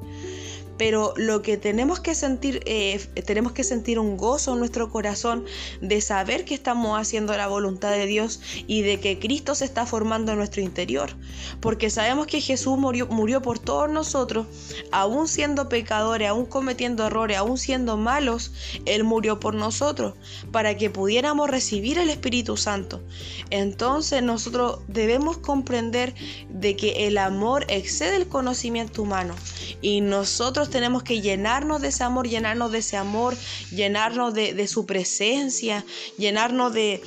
pero 0.78 1.14
lo 1.16 1.42
que 1.42 1.56
tenemos 1.56 2.00
que 2.00 2.14
sentir, 2.14 2.60
eh, 2.66 3.00
tenemos 3.24 3.52
que 3.52 3.64
sentir 3.64 3.98
un 3.98 4.16
gozo 4.16 4.52
en 4.52 4.58
nuestro 4.58 4.90
corazón 4.90 5.44
de 5.80 6.00
saber 6.00 6.44
que 6.44 6.54
estamos 6.54 6.98
haciendo 6.98 7.36
la 7.36 7.46
voluntad 7.46 7.90
de 7.90 8.06
Dios 8.06 8.40
y 8.66 8.82
de 8.82 9.00
que 9.00 9.18
Cristo 9.18 9.54
se 9.54 9.64
está 9.64 9.86
formando 9.86 10.32
en 10.32 10.38
nuestro 10.38 10.62
interior, 10.62 11.16
porque 11.60 11.90
sabemos 11.90 12.26
que 12.26 12.40
Jesús 12.40 12.78
murió, 12.78 13.06
murió 13.06 13.42
por 13.42 13.58
todos 13.58 13.90
nosotros, 13.90 14.46
aún 14.92 15.28
siendo 15.28 15.68
pecadores, 15.68 16.28
aún 16.28 16.46
cometiendo 16.46 17.06
errores, 17.06 17.36
aún 17.36 17.58
siendo 17.58 17.96
malos, 17.96 18.52
Él 18.84 19.04
murió 19.04 19.40
por 19.40 19.54
nosotros, 19.54 20.14
para 20.52 20.76
que 20.76 20.90
pudiéramos 20.90 21.48
recibir 21.50 21.98
el 21.98 22.10
Espíritu 22.10 22.56
Santo. 22.56 23.02
Entonces 23.50 24.22
nosotros 24.22 24.80
debemos 24.88 25.38
comprender 25.38 26.14
de 26.50 26.76
que 26.76 27.06
el 27.06 27.18
amor 27.18 27.64
excede 27.68 28.16
el 28.16 28.28
conocimiento 28.28 29.02
humano 29.02 29.34
y 29.80 30.00
nosotros 30.00 30.65
tenemos 30.70 31.02
que 31.02 31.20
llenarnos 31.20 31.80
de 31.80 31.88
ese 31.88 32.04
amor, 32.04 32.28
llenarnos 32.28 32.72
de 32.72 32.78
ese 32.78 32.96
amor, 32.96 33.36
llenarnos 33.70 34.34
de, 34.34 34.66
su 34.66 34.86
presencia, 34.86 35.84
llenarnos 36.18 36.72
de, 36.72 37.02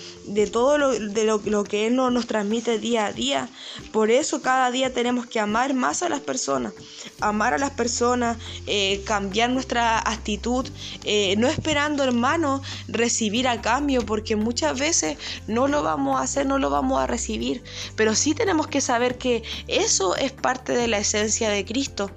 todo 0.51 0.77
lo, 0.77 1.63
que 1.63 1.87
Él 1.87 1.95
nos, 1.95 2.27
transmite 2.27 2.79
día 2.79 3.07
a 3.07 3.13
día. 3.13 3.49
Por 3.91 4.11
eso 4.11 4.41
cada 4.41 4.71
día 4.71 4.93
tenemos 4.93 5.25
que 5.25 5.39
amar 5.39 5.73
más 5.73 6.03
a 6.03 6.09
las 6.09 6.19
personas, 6.21 6.73
amar 7.19 7.53
a 7.53 7.57
las 7.57 7.71
personas, 7.71 8.37
eh, 8.67 9.01
cambiar 9.05 9.49
nuestra 9.49 9.99
actitud, 9.99 10.67
eh, 11.03 11.35
no 11.37 11.47
esperando, 11.47 12.03
hermano, 12.03 12.61
recibir 12.87 13.47
a 13.47 13.61
cambio, 13.61 14.05
porque 14.05 14.35
muchas 14.35 14.79
veces 14.79 15.17
no 15.47 15.67
lo 15.67 15.83
vamos 15.83 16.19
a 16.19 16.23
hacer, 16.23 16.45
no 16.45 16.57
lo 16.57 16.69
vamos 16.69 16.99
a 16.99 17.07
recibir, 17.07 17.63
pero 17.95 18.15
sí 18.15 18.33
tenemos 18.33 18.67
que 18.67 18.81
saber 18.81 19.17
que 19.17 19.43
eso 19.67 20.15
es 20.15 20.31
parte 20.31 20.73
de 20.73 20.87
la 20.87 20.99
esencia 20.99 21.49
de 21.49 21.65
Cristo 21.65 22.09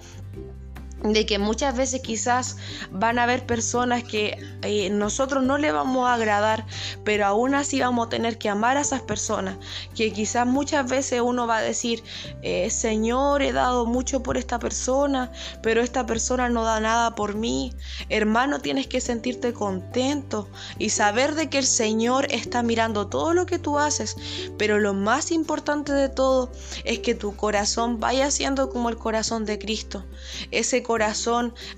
de 1.03 1.27
que 1.27 1.39
muchas 1.39 1.77
veces 1.77 2.01
quizás 2.01 2.57
van 2.91 3.19
a 3.19 3.25
haber 3.25 3.45
personas 3.47 4.05
que 4.05 4.39
eh, 4.63 4.91
nosotros 4.91 5.43
no 5.43 5.59
le 5.59 5.73
vamos 5.73 6.09
a 6.09 6.15
agradar, 6.15 6.65
pero 7.05 7.27
aún 7.27 7.55
así 7.55 7.81
vamos 7.81 8.07
a 8.07 8.11
tener 8.11 8.39
que 8.39 8.49
amar 8.49 8.77
a 8.77 8.83
esas 8.83 9.03
personas, 9.03 9.59
que 9.95 10.13
quizás 10.13 10.47
muchas 10.47 10.89
veces 10.89 11.21
uno 11.21 11.47
va 11.47 11.59
a 11.59 11.63
decir, 11.63 12.05
eh, 12.43 12.71
Señor, 12.71 13.43
he 13.43 13.53
dado 13.53 13.87
mucho 13.87 14.23
por 14.23 14.37
esta 14.37 14.59
persona, 14.59 15.33
pero 15.63 15.81
esta 15.81 16.07
persona 16.07 16.49
no 16.49 16.65
da 16.65 16.81
nada 16.81 17.15
por 17.15 17.35
mí. 17.35 17.75
Hermano, 18.09 18.61
tienes 18.61 18.87
que 18.87 19.01
sentirte 19.01 19.53
contento 19.53 20.49
y 20.79 20.91
saber 20.91 21.35
de 21.35 21.49
que 21.49 21.59
el 21.59 21.67
Señor 21.67 22.27
está 22.31 22.63
mirando 22.63 23.09
todo 23.09 23.35
lo 23.35 23.47
que 23.47 23.59
tú 23.59 23.79
haces, 23.79 24.17
pero 24.59 24.79
lo 24.79 24.95
más 24.95 25.33
importante 25.33 25.93
de 25.93 26.09
todo 26.09 26.53
es 26.85 27.01
que 27.01 27.15
tu 27.15 27.35
corazón 27.35 27.99
vaya 27.99 28.31
siendo 28.31 28.71
como 28.71 28.89
el 28.89 28.97
corazón 28.97 29.45
de 29.45 29.59
Cristo. 29.59 30.05
Ese 30.51 30.83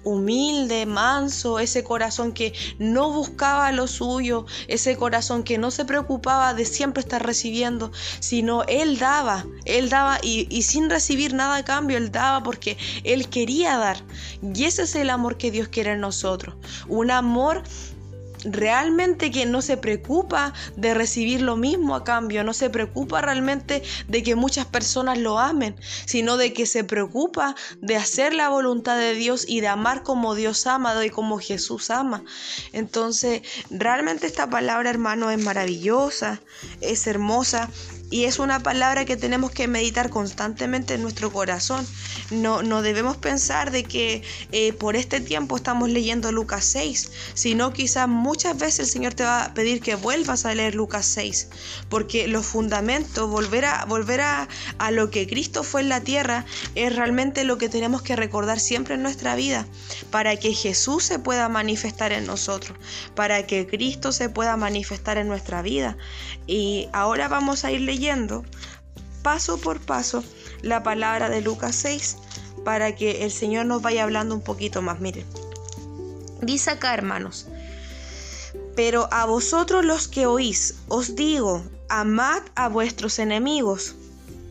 humilde, 0.02 0.87
manso, 0.87 1.59
ese 1.59 1.85
corazón 1.85 2.33
que 2.33 2.52
no 2.78 3.11
buscaba 3.12 3.73
lo 3.73 3.87
suyo, 3.87 4.47
ese 4.68 4.97
corazón 4.97 5.42
que 5.42 5.59
no 5.59 5.71
se 5.71 5.85
preocupaba 5.85 6.54
de 6.54 6.64
siempre 6.64 7.00
estar 7.00 7.25
recibiendo, 7.25 7.92
sino 8.21 8.64
Él 8.64 8.99
daba, 8.99 9.47
Él 9.64 9.88
daba 9.88 10.18
y, 10.23 10.47
y 10.50 10.62
sin 10.62 10.90
recibir 10.90 11.35
nada 11.35 11.56
a 11.56 11.64
cambio, 11.64 11.97
Él 11.97 12.11
daba 12.11 12.42
porque 12.42 12.76
Él 13.04 13.28
quería 13.28 13.76
dar. 13.78 13.99
Y 14.42 14.64
ese 14.64 14.83
es 14.83 14.94
el 14.94 15.11
amor 15.11 15.37
que 15.37 15.50
Dios 15.50 15.68
quiere 15.68 15.92
en 15.92 16.00
nosotros, 16.00 16.56
un 16.88 17.11
amor 17.11 17.62
realmente 18.44 19.30
que 19.30 19.46
no 19.46 19.62
se 19.62 19.76
preocupa 19.76 20.52
de 20.76 20.94
recibir 20.94 21.42
lo 21.42 21.56
mismo 21.56 21.94
a 21.94 22.04
cambio, 22.04 22.44
no 22.44 22.52
se 22.52 22.70
preocupa 22.70 23.20
realmente 23.20 23.82
de 24.08 24.22
que 24.22 24.34
muchas 24.34 24.66
personas 24.66 25.18
lo 25.18 25.38
amen, 25.38 25.76
sino 26.06 26.36
de 26.36 26.52
que 26.52 26.66
se 26.66 26.84
preocupa 26.84 27.54
de 27.80 27.96
hacer 27.96 28.34
la 28.34 28.48
voluntad 28.48 28.98
de 28.98 29.14
Dios 29.14 29.44
y 29.48 29.60
de 29.60 29.68
amar 29.68 30.02
como 30.02 30.34
Dios 30.34 30.66
ama 30.66 30.94
y 31.04 31.10
como 31.10 31.38
Jesús 31.38 31.90
ama. 31.90 32.22
Entonces, 32.72 33.42
realmente 33.70 34.26
esta 34.26 34.48
palabra, 34.48 34.90
hermano, 34.90 35.30
es 35.30 35.42
maravillosa, 35.42 36.40
es 36.80 37.06
hermosa 37.06 37.70
y 38.14 38.26
es 38.26 38.38
una 38.38 38.61
palabra 38.61 39.04
que 39.04 39.16
tenemos 39.16 39.50
que 39.50 39.66
meditar 39.66 40.09
constantemente 40.09 40.94
en 40.94 41.02
nuestro 41.02 41.33
corazón. 41.33 41.85
No, 42.30 42.62
no 42.62 42.80
debemos 42.80 43.16
pensar 43.16 43.73
de 43.73 43.83
que 43.83 44.23
eh, 44.52 44.73
por 44.73 44.94
este 44.94 45.21
tiempo 45.21 45.56
estamos 45.56 45.90
leyendo 45.90 46.30
Lucas 46.30 46.64
6, 46.64 47.11
sino 47.35 47.73
quizás 47.73 48.06
muchas 48.06 48.56
veces 48.56 48.78
el 48.78 48.87
Señor 48.87 49.14
te 49.14 49.25
va 49.25 49.47
a 49.47 49.52
pedir 49.52 49.80
que 49.80 49.97
vuelvas 49.97 50.44
a 50.44 50.54
leer 50.54 50.76
Lucas 50.76 51.06
6, 51.06 51.49
porque 51.88 52.28
los 52.28 52.47
fundamentos, 52.47 53.28
volver 53.28 53.64
a, 53.64 53.85
volver 53.85 54.21
a, 54.21 54.49
a 54.78 54.92
lo 54.92 55.11
que 55.11 55.26
Cristo 55.26 55.64
fue 55.64 55.80
en 55.80 55.88
la 55.88 56.00
tierra, 56.00 56.47
es 56.76 56.94
realmente 56.94 57.42
lo 57.42 57.59
que 57.59 57.68
tenemos 57.68 58.00
que 58.00 58.14
recordar 58.14 58.61
siempre 58.61 58.94
en 58.94 59.02
nuestra 59.02 59.35
vida, 59.35 59.66
para 60.12 60.37
que 60.37 60.54
Jesús 60.54 61.02
se 61.02 61.18
pueda 61.18 61.49
manifestar 61.49 62.12
en 62.12 62.26
nosotros, 62.26 62.78
para 63.16 63.44
que 63.44 63.66
Cristo 63.66 64.12
se 64.12 64.28
pueda 64.28 64.56
manifestar 64.56 65.18
en 65.18 65.26
nuestra 65.26 65.62
vida. 65.62 65.97
Y 66.47 66.88
ahora 66.92 67.26
vamos 67.26 67.64
a 67.64 67.73
ir 67.73 67.80
leyendo 67.80 68.03
paso 69.23 69.58
por 69.58 69.80
paso 69.80 70.23
la 70.62 70.82
palabra 70.82 71.30
de 71.30 71.40
Lucas 71.40 71.75
6 71.76 72.16
para 72.64 72.94
que 72.94 73.25
el 73.25 73.30
Señor 73.30 73.66
nos 73.66 73.82
vaya 73.82 74.02
hablando 74.02 74.34
un 74.34 74.42
poquito 74.42 74.82
más. 74.82 75.00
Miren, 75.00 75.26
dice 76.42 76.70
acá 76.70 76.92
hermanos, 76.92 77.46
pero 78.76 79.08
a 79.11 79.25
vosotros 79.25 79.84
los 79.84 80.08
que 80.08 80.26
oís, 80.26 80.76
os 80.88 81.16
digo, 81.16 81.64
amad 81.88 82.42
a 82.54 82.68
vuestros 82.68 83.18
enemigos 83.18 83.94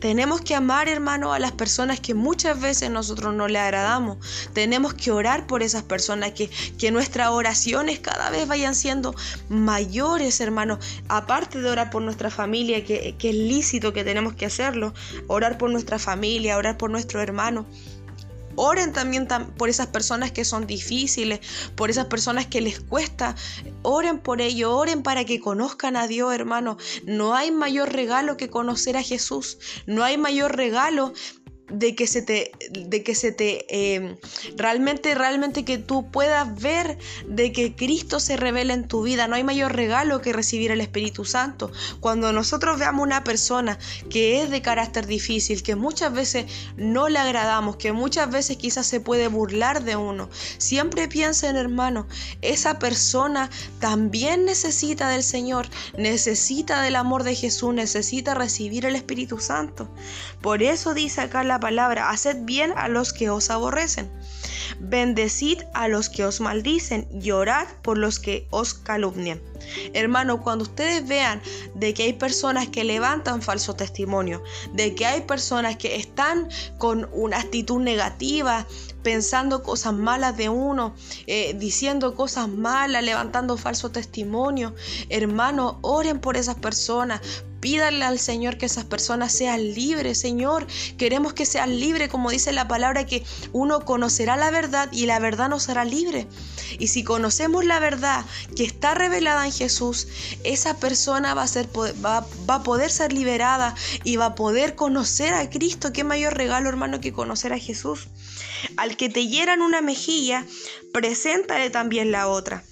tenemos 0.04 0.42
que 0.42 0.54
amar, 0.54 0.86
hermano, 0.86 1.32
a 1.32 1.38
las 1.38 1.52
personas 1.52 1.98
que 1.98 2.12
muchas 2.12 2.60
veces 2.60 2.90
nosotros 2.90 3.32
no 3.32 3.48
le 3.48 3.58
agradamos. 3.58 4.18
Tenemos 4.52 4.92
que 4.92 5.10
orar 5.10 5.46
por 5.46 5.62
esas 5.62 5.82
personas, 5.82 6.32
que, 6.32 6.50
que 6.78 6.90
nuestras 6.90 7.30
oraciones 7.30 8.00
cada 8.00 8.28
vez 8.28 8.46
vayan 8.46 8.74
siendo 8.74 9.14
mayores, 9.48 10.42
hermano. 10.42 10.78
Aparte 11.08 11.62
de 11.62 11.70
orar 11.70 11.88
por 11.88 12.02
nuestra 12.02 12.28
familia, 12.28 12.84
que, 12.84 13.14
que 13.18 13.30
es 13.30 13.34
lícito 13.34 13.94
que 13.94 14.04
tenemos 14.04 14.34
que 14.34 14.44
hacerlo, 14.44 14.92
orar 15.26 15.56
por 15.56 15.70
nuestra 15.70 15.98
familia, 15.98 16.58
orar 16.58 16.76
por 16.76 16.90
nuestro 16.90 17.22
hermano. 17.22 17.64
Oren 18.56 18.92
también 18.92 19.26
por 19.56 19.68
esas 19.68 19.88
personas 19.88 20.32
que 20.32 20.44
son 20.44 20.66
difíciles, 20.66 21.40
por 21.74 21.90
esas 21.90 22.06
personas 22.06 22.46
que 22.46 22.60
les 22.60 22.80
cuesta. 22.80 23.34
Oren 23.82 24.18
por 24.18 24.40
ello, 24.40 24.76
oren 24.76 25.02
para 25.02 25.24
que 25.24 25.40
conozcan 25.40 25.96
a 25.96 26.06
Dios, 26.06 26.34
hermano. 26.34 26.76
No 27.04 27.34
hay 27.34 27.50
mayor 27.50 27.92
regalo 27.92 28.36
que 28.36 28.50
conocer 28.50 28.96
a 28.96 29.02
Jesús. 29.02 29.58
No 29.86 30.04
hay 30.04 30.18
mayor 30.18 30.56
regalo 30.56 31.12
de 31.68 31.94
que 31.94 32.06
se 32.06 32.20
te, 32.20 32.52
de 32.70 33.02
que 33.02 33.14
se 33.14 33.32
te, 33.32 33.94
em, 33.94 34.16
realmente, 34.56 35.14
realmente 35.14 35.64
que 35.64 35.78
tú 35.78 36.10
puedas 36.10 36.60
ver 36.60 36.98
de 37.26 37.52
que 37.52 37.74
Cristo 37.74 38.20
se 38.20 38.36
revela 38.36 38.74
en 38.74 38.86
tu 38.86 39.02
vida. 39.02 39.28
No 39.28 39.36
hay 39.36 39.44
mayor 39.44 39.74
regalo 39.74 40.20
que 40.20 40.32
recibir 40.32 40.70
el 40.70 40.80
Espíritu 40.80 41.24
Santo. 41.24 41.72
Cuando 42.00 42.32
nosotros 42.32 42.78
veamos 42.78 43.02
una 43.02 43.24
persona 43.24 43.78
que 44.10 44.42
es 44.42 44.50
de 44.50 44.60
carácter 44.60 45.06
difícil, 45.06 45.62
que 45.62 45.74
muchas 45.74 46.12
veces 46.12 46.46
no 46.76 47.08
le 47.08 47.18
agradamos, 47.18 47.76
que 47.76 47.92
muchas 47.92 48.30
veces 48.30 48.58
quizás 48.58 48.86
se 48.86 49.00
puede 49.00 49.28
burlar 49.28 49.84
de 49.84 49.96
uno, 49.96 50.28
siempre 50.58 51.08
piensen, 51.08 51.56
hermano, 51.56 52.06
esa 52.42 52.78
persona 52.78 53.48
también 53.80 54.44
necesita 54.44 55.08
del 55.08 55.22
Señor, 55.22 55.66
necesita 55.96 56.82
del 56.82 56.96
amor 56.96 57.22
de 57.22 57.34
Jesús, 57.34 57.72
necesita 57.72 58.34
recibir 58.34 58.84
el 58.84 58.96
Espíritu 58.96 59.38
Santo. 59.38 59.88
Por 60.42 60.62
eso 60.62 60.92
dice 60.92 61.22
acá 61.22 61.42
la 61.42 61.53
palabra, 61.60 62.10
haced 62.10 62.44
bien 62.44 62.72
a 62.76 62.88
los 62.88 63.12
que 63.12 63.30
os 63.30 63.50
aborrecen, 63.50 64.10
bendecid 64.80 65.62
a 65.72 65.88
los 65.88 66.08
que 66.08 66.24
os 66.24 66.40
maldicen. 66.40 67.08
Y 67.22 67.30
orad 67.30 67.66
por 67.82 67.98
los 67.98 68.18
que 68.18 68.46
os 68.50 68.74
calumnian. 68.74 69.40
Hermano, 69.92 70.42
cuando 70.42 70.64
ustedes 70.64 71.06
vean 71.06 71.40
de 71.74 71.94
que 71.94 72.04
hay 72.04 72.12
personas 72.14 72.68
que 72.68 72.84
levantan 72.84 73.42
falso 73.42 73.74
testimonio, 73.74 74.42
de 74.72 74.94
que 74.94 75.06
hay 75.06 75.22
personas 75.22 75.76
que 75.76 75.96
están 75.96 76.48
con 76.78 77.08
una 77.12 77.38
actitud 77.38 77.80
negativa, 77.80 78.66
pensando 79.02 79.62
cosas 79.62 79.94
malas 79.94 80.36
de 80.36 80.48
uno, 80.48 80.94
eh, 81.26 81.54
diciendo 81.58 82.14
cosas 82.14 82.48
malas, 82.48 83.04
levantando 83.04 83.56
falso 83.56 83.90
testimonio, 83.90 84.74
hermano, 85.08 85.78
oren 85.82 86.18
por 86.20 86.36
esas 86.36 86.56
personas, 86.56 87.20
Pídanle 87.64 88.04
al 88.04 88.18
Señor 88.18 88.58
que 88.58 88.66
esas 88.66 88.84
personas 88.84 89.32
sean 89.32 89.72
libres, 89.72 90.20
Señor. 90.20 90.66
Queremos 90.98 91.32
que 91.32 91.46
sean 91.46 91.80
libres, 91.80 92.10
como 92.10 92.28
dice 92.28 92.52
la 92.52 92.68
palabra, 92.68 93.06
que 93.06 93.24
uno 93.52 93.86
conocerá 93.86 94.36
la 94.36 94.50
verdad 94.50 94.90
y 94.92 95.06
la 95.06 95.18
verdad 95.18 95.48
nos 95.48 95.70
hará 95.70 95.86
libre. 95.86 96.26
Y 96.78 96.88
si 96.88 97.04
conocemos 97.04 97.64
la 97.64 97.80
verdad 97.80 98.22
que 98.54 98.64
está 98.64 98.92
revelada 98.94 99.46
en 99.46 99.52
Jesús, 99.52 100.08
esa 100.44 100.76
persona 100.76 101.32
va 101.32 102.26
a 102.48 102.62
poder 102.62 102.90
ser 102.90 103.14
liberada 103.14 103.74
y 104.04 104.16
va 104.16 104.26
a 104.26 104.34
poder 104.34 104.74
conocer 104.74 105.32
a 105.32 105.48
Cristo. 105.48 105.90
Qué 105.90 106.04
mayor 106.04 106.36
regalo, 106.36 106.68
hermano, 106.68 107.00
que 107.00 107.14
conocer 107.14 107.54
a 107.54 107.58
Jesús. 107.58 108.08
Al 108.76 108.98
que 108.98 109.08
te 109.08 109.26
hieran 109.26 109.62
una 109.62 109.80
mejilla, 109.80 110.44
preséntale 110.92 111.70
también 111.70 112.12
la 112.12 112.28
otra. 112.28 112.62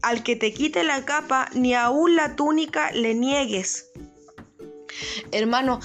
Al 0.00 0.22
que 0.22 0.34
te 0.34 0.54
quite 0.54 0.82
la 0.82 1.04
capa, 1.04 1.50
ni 1.52 1.74
aún 1.74 2.16
la 2.16 2.36
túnica 2.36 2.90
le 2.92 3.14
niegues. 3.14 3.84
Hermano, 5.32 5.80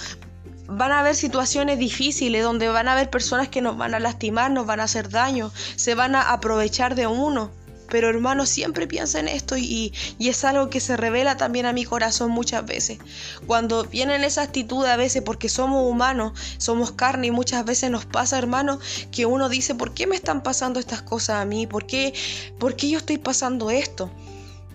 van 0.68 0.92
a 0.92 1.00
haber 1.00 1.16
situaciones 1.16 1.80
difíciles 1.80 2.44
donde 2.44 2.70
van 2.70 2.88
a 2.88 2.94
haber 2.94 3.10
personas 3.10 3.50
que 3.50 3.62
nos 3.62 3.78
van 3.78 3.94
a 3.94 4.00
lastimar, 4.00 4.52
nos 4.52 4.66
van 4.66 4.80
a 4.80 4.84
hacer 4.84 5.10
daño, 5.10 5.52
se 5.76 5.96
van 5.96 6.16
a 6.16 6.32
aprovechar 6.34 6.96
de 6.96 7.08
uno. 7.08 7.52
Pero 7.88 8.10
hermano, 8.10 8.48
siempre 8.48 8.88
piensa 8.88 9.20
en 9.20 9.28
esto 9.28 9.58
y, 9.58 9.94
y, 10.18 10.30
es 10.30 10.44
algo 10.44 10.72
que 10.72 10.80
se 10.80 10.98
revela 10.98 11.38
también 11.38 11.68
a 11.68 11.72
mi 11.72 11.86
corazón 11.86 12.32
muchas 12.32 12.66
veces. 12.66 12.98
Cuando 13.46 13.84
vienen 13.84 14.24
esa 14.24 14.42
actitud 14.42 14.84
a 14.86 14.98
veces 14.98 15.22
porque 15.22 15.50
somos 15.50 15.88
humanos, 15.88 16.34
somos 16.58 16.94
carne 16.94 17.28
y 17.28 17.32
muchas 17.32 17.64
veces 17.64 17.92
nos 17.92 18.06
pasa, 18.06 18.40
hermano, 18.40 18.80
que 19.12 19.28
uno 19.28 19.50
dice, 19.50 19.76
¿por 19.76 19.94
qué 19.94 20.08
me 20.08 20.16
están 20.16 20.42
pasando 20.42 20.80
estas 20.80 21.04
cosas 21.04 21.42
a 21.42 21.46
mí? 21.46 21.68
¿Por 21.68 21.86
qué, 21.86 22.14
por 22.58 22.76
qué 22.76 22.90
yo 22.90 22.98
estoy 22.98 23.20
pasando 23.20 23.70
esto? 23.70 24.10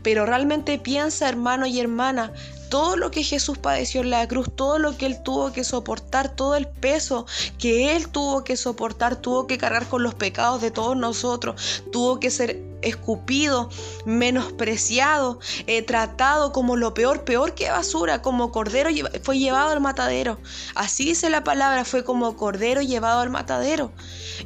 Pero 0.04 0.24
realmente 0.24 0.78
piensa, 0.78 1.28
hermano 1.28 1.66
y 1.66 1.80
hermana, 1.80 2.32
todo 2.70 2.96
lo 2.96 3.10
que 3.10 3.22
Jesús 3.22 3.58
padeció 3.58 4.00
en 4.00 4.08
la 4.08 4.26
cruz, 4.26 4.48
todo 4.54 4.78
lo 4.78 4.96
que 4.96 5.04
Él 5.04 5.22
tuvo 5.22 5.52
que 5.52 5.64
soportar, 5.64 6.34
todo 6.34 6.54
el 6.54 6.66
peso 6.66 7.26
que 7.58 7.94
Él 7.96 8.08
tuvo 8.08 8.44
que 8.44 8.56
soportar, 8.56 9.16
tuvo 9.16 9.46
que 9.46 9.58
cargar 9.58 9.86
con 9.88 10.02
los 10.02 10.14
pecados 10.14 10.62
de 10.62 10.70
todos 10.70 10.96
nosotros, 10.96 11.82
tuvo 11.92 12.18
que 12.18 12.30
ser 12.30 12.69
escupido, 12.82 13.68
menospreciado, 14.04 15.38
eh, 15.66 15.82
tratado 15.82 16.52
como 16.52 16.76
lo 16.76 16.94
peor, 16.94 17.24
peor 17.24 17.54
que 17.54 17.70
basura, 17.70 18.22
como 18.22 18.52
cordero 18.52 18.90
fue 19.22 19.38
llevado 19.38 19.70
al 19.70 19.80
matadero. 19.80 20.38
Así 20.74 21.04
dice 21.04 21.30
la 21.30 21.44
palabra, 21.44 21.84
fue 21.84 22.04
como 22.04 22.36
cordero 22.36 22.82
llevado 22.82 23.20
al 23.20 23.30
matadero. 23.30 23.92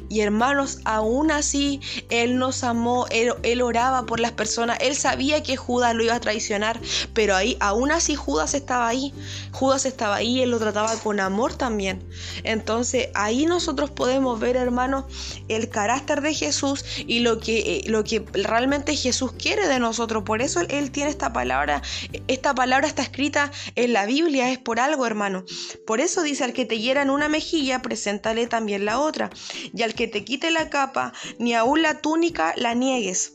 Y 0.09 0.21
hermanos, 0.21 0.79
aún 0.85 1.31
así, 1.31 1.79
Él 2.09 2.37
nos 2.37 2.63
amó, 2.63 3.05
él, 3.09 3.61
oraba 3.61 4.05
por 4.05 4.19
las 4.19 4.33
personas, 4.33 4.77
Él 4.81 4.95
sabía 4.95 5.41
que 5.41 5.57
Judas 5.57 5.95
lo 5.95 6.03
iba 6.03 6.15
a 6.15 6.19
traicionar, 6.19 6.79
pero 7.13 7.35
ahí, 7.35 7.57
aún 7.59 7.91
así 7.91 8.15
Judas 8.15 8.53
estaba 8.53 8.87
ahí, 8.87 9.13
Judas 9.51 9.85
estaba 9.85 10.15
ahí, 10.15 10.41
Él 10.41 10.51
lo 10.51 10.59
trataba 10.59 10.95
con 10.97 11.19
amor 11.19 11.55
también. 11.55 12.03
Entonces 12.43 13.09
ahí 13.13 13.45
nosotros 13.45 13.89
podemos 13.89 14.39
ver, 14.39 14.55
hermanos, 14.55 15.05
el 15.47 15.69
carácter 15.69 16.21
de 16.21 16.33
Jesús 16.33 16.83
y 17.07 17.19
lo 17.19 17.39
que, 17.39 17.59
eh, 17.59 17.83
lo 17.87 18.03
que 18.03 18.24
realmente 18.33 18.95
Jesús 18.95 19.33
quiere 19.33 19.67
de 19.67 19.79
nosotros. 19.79 20.23
Por 20.23 20.41
eso 20.41 20.61
Él 20.69 20.91
tiene 20.91 21.09
esta 21.09 21.33
palabra, 21.33 21.81
esta 22.27 22.53
palabra 22.55 22.87
está 22.87 23.01
escrita 23.01 23.51
en 23.75 23.93
la 23.93 24.05
Biblia, 24.05 24.51
es 24.51 24.57
por 24.57 24.79
algo, 24.79 25.05
hermano. 25.05 25.45
Por 25.85 25.99
eso 25.99 26.23
dice, 26.23 26.43
al 26.43 26.53
que 26.53 26.65
te 26.65 26.79
hiera 26.79 27.01
en 27.01 27.09
una 27.09 27.29
mejilla, 27.29 27.81
preséntale 27.81 28.47
también 28.47 28.85
la 28.85 28.99
otra. 28.99 29.29
Y 29.73 29.83
al 29.83 29.93
que 29.93 30.07
te 30.07 30.23
quite 30.23 30.51
la 30.51 30.69
capa, 30.69 31.13
ni 31.39 31.53
aún 31.53 31.81
la 31.81 31.99
túnica 31.99 32.53
la 32.57 32.73
niegues. 32.73 33.33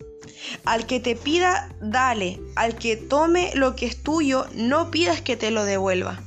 Al 0.64 0.86
que 0.86 1.00
te 1.00 1.16
pida, 1.16 1.74
dale. 1.80 2.40
Al 2.56 2.76
que 2.76 2.96
tome 2.96 3.52
lo 3.54 3.74
que 3.74 3.86
es 3.86 4.02
tuyo, 4.02 4.46
no 4.54 4.90
pidas 4.90 5.20
que 5.20 5.36
te 5.36 5.50
lo 5.50 5.64
devuelva. 5.64 6.20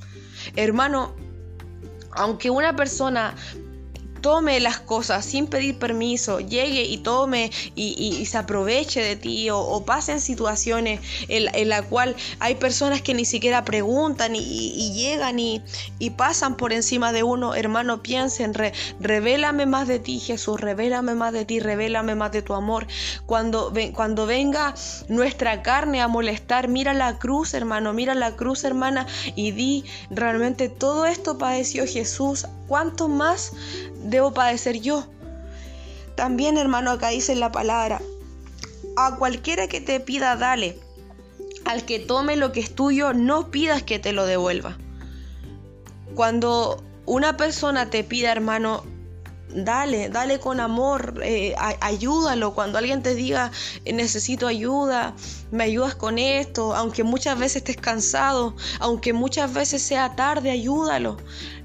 Hermano, 0.55 1.15
aunque 2.11 2.49
una 2.49 2.75
persona 2.75 3.35
tome 4.23 4.61
las 4.61 4.79
cosas 4.79 5.25
sin 5.25 5.47
pedir 5.47 5.77
permiso, 5.77 6.39
llegue 6.39 6.85
y 6.85 6.97
tome 6.97 7.51
y, 7.75 8.25
se 8.25 8.37
aproveche 8.37 9.01
de 9.01 9.17
ti 9.17 9.49
o, 9.49 9.59
o 9.59 9.83
pasen 9.83 10.21
situaciones 10.21 11.01
en, 11.27 11.53
en, 11.53 11.69
la 11.69 11.83
cual 11.83 12.15
hay 12.39 12.55
personas 12.55 13.01
que 13.01 13.13
ni 13.13 13.25
siquiera 13.25 13.65
preguntan 13.65 14.33
y, 14.35 14.93
llegan 14.93 15.39
y, 15.39 15.61
pasan 16.15 16.55
por 16.55 16.71
encima 16.71 17.11
de 17.11 17.23
uno, 17.23 17.53
hermano, 17.53 18.01
piensen, 18.01 18.53
revélame 18.99 19.65
más 19.65 19.87
de 19.87 19.99
ti, 19.99 20.19
Jesús, 20.19 20.59
revélame 20.59 21.15
más 21.15 21.33
de 21.33 21.43
ti, 21.43 21.59
revélame 21.59 22.15
más 22.15 22.31
de 22.31 22.41
tu 22.41 22.53
amor. 22.53 22.87
Cuando, 23.25 23.73
cuando 23.93 24.25
venga 24.25 24.73
nuestra 25.09 25.61
carne 25.63 26.01
a 26.01 26.07
molestar, 26.07 26.69
mira 26.69 26.93
la 26.93 27.19
cruz, 27.19 27.53
hermano, 27.53 27.91
mira 27.91 28.15
la 28.15 28.37
cruz, 28.37 28.63
hermana, 28.63 29.05
y 29.35 29.51
di, 29.51 29.83
realmente 30.09 30.69
todo 30.69 31.05
esto 31.05 31.37
padeció 31.37 31.85
Jesús, 31.85 32.47
¿cuánto 32.67 33.07
más 33.07 33.51
debo 34.03 34.33
padecer 34.33 34.79
yo? 34.79 35.07
También, 36.15 36.57
hermano, 36.57 36.91
acá 36.91 37.09
dice 37.09 37.35
la 37.35 37.51
palabra, 37.51 38.01
a 38.95 39.15
cualquiera 39.17 39.67
que 39.67 39.81
te 39.81 39.99
pida, 39.99 40.35
dale. 40.35 40.79
Al 41.65 41.85
que 41.85 41.99
tome 41.99 42.35
lo 42.35 42.51
que 42.51 42.59
es 42.59 42.75
tuyo, 42.75 43.13
no 43.13 43.49
pidas 43.49 43.83
que 43.83 43.99
te 43.99 44.13
lo 44.13 44.25
devuelva. 44.25 44.77
Cuando 46.13 46.83
una 47.05 47.37
persona 47.37 47.89
te 47.89 48.03
pida, 48.03 48.31
hermano, 48.31 48.83
dale, 49.55 50.09
dale 50.09 50.39
con 50.39 50.59
amor, 50.59 51.21
eh, 51.23 51.55
ayúdalo. 51.57 52.53
Cuando 52.53 52.77
alguien 52.77 53.01
te 53.01 53.15
diga, 53.15 53.51
necesito 53.85 54.47
ayuda, 54.47 55.15
me 55.51 55.63
ayudas 55.65 55.95
con 55.95 56.17
esto, 56.17 56.75
aunque 56.75 57.03
muchas 57.03 57.37
veces 57.39 57.57
estés 57.57 57.77
cansado, 57.77 58.55
aunque 58.79 59.13
muchas 59.13 59.53
veces 59.53 59.81
sea 59.81 60.15
tarde, 60.15 60.51
ayúdalo. 60.51 61.17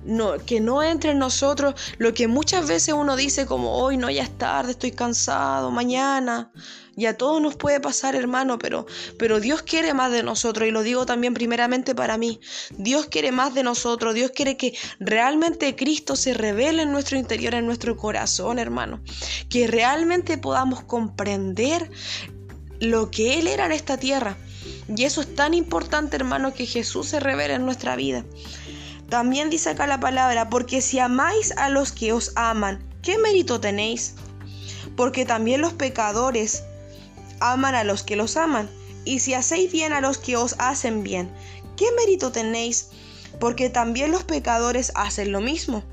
No, 0.09 0.39
que 0.39 0.59
no 0.59 0.83
entre 0.83 1.11
en 1.11 1.19
nosotros 1.19 1.75
lo 1.99 2.15
que 2.15 2.29
muchas 2.29 2.67
veces 2.67 2.95
uno 2.95 3.15
dice 3.15 3.45
como 3.45 3.77
hoy 3.77 3.99
no 3.99 4.09
ya 4.09 4.23
es 4.23 4.39
tarde, 4.39 4.71
estoy 4.71 4.91
cansado, 4.91 5.71
mañana. 5.71 6.51
Y 6.97 7.05
a 7.05 7.19
todos 7.19 7.43
nos 7.43 7.57
puede 7.57 7.79
pasar, 7.79 8.17
hermano, 8.17 8.59
pero, 8.59 8.87
pero 9.19 9.39
Dios 9.39 9.61
quiere 9.61 9.93
más 9.93 10.11
de 10.11 10.23
nosotros. 10.23 10.67
Y 10.67 10.71
lo 10.71 10.83
digo 10.83 11.05
también 11.05 11.35
primeramente 11.35 11.95
para 11.95 12.17
mí. 12.17 12.41
Dios 12.71 13.07
quiere 13.07 13.33
más 13.33 13.53
de 13.53 13.63
nosotros. 13.63 14.15
Dios 14.15 14.31
quiere 14.35 14.57
que 14.57 14.75
realmente 14.99 15.77
Cristo 15.77 16.17
se 16.17 16.33
revele 16.33 16.85
en 16.85 16.91
nuestro 16.91 17.19
interior, 17.19 17.55
en 17.55 17.67
nuestro 17.67 17.99
corazón, 17.99 18.59
hermano. 18.59 19.03
Que 19.51 19.67
realmente 19.67 20.39
podamos 20.39 20.83
comprender 20.85 21.91
lo 22.81 23.11
que 23.11 23.39
Él 23.39 23.47
era 23.47 23.67
en 23.67 23.73
esta 23.73 23.99
tierra. 23.99 24.39
Y 24.89 25.05
eso 25.05 25.21
es 25.21 25.35
tan 25.35 25.53
importante, 25.53 26.17
hermano, 26.17 26.55
que 26.55 26.65
Jesús 26.65 27.09
se 27.09 27.21
revele 27.21 27.55
en 27.55 27.67
nuestra 27.67 27.95
vida. 27.95 28.25
También 29.09 29.49
dice 29.49 29.71
acá 29.71 29.87
la 29.87 30.01
palabra, 30.01 30.51
porque 30.51 30.83
si 30.83 30.99
amáis 30.99 31.53
a 31.57 31.71
los 31.71 31.93
que 31.93 32.13
os 32.13 32.33
aman, 32.37 32.85
¿qué 33.03 33.17
mérito 33.17 33.61
tenéis? 33.61 34.15
Porque 34.97 35.25
también 35.25 35.63
los 35.63 35.73
pecadores 35.73 36.65
aman 37.41 37.75
a 37.75 37.85
los 37.85 38.03
que 38.03 38.17
los 38.17 38.37
aman. 38.37 38.69
Y 39.05 39.21
si 39.21 39.33
hacéis 39.33 39.73
bien 39.73 39.95
a 39.95 40.03
los 40.03 40.19
que 40.19 40.37
os 40.37 40.57
hacen 40.59 41.03
bien, 41.03 41.31
¿qué 41.77 41.87
mérito 41.97 42.33
tenéis? 42.33 42.91
Porque 43.41 43.71
también 43.71 44.11
los 44.11 44.25
pecadores 44.25 44.93
hacen 44.95 45.33
lo 45.33 45.41
mismo. 45.41 45.85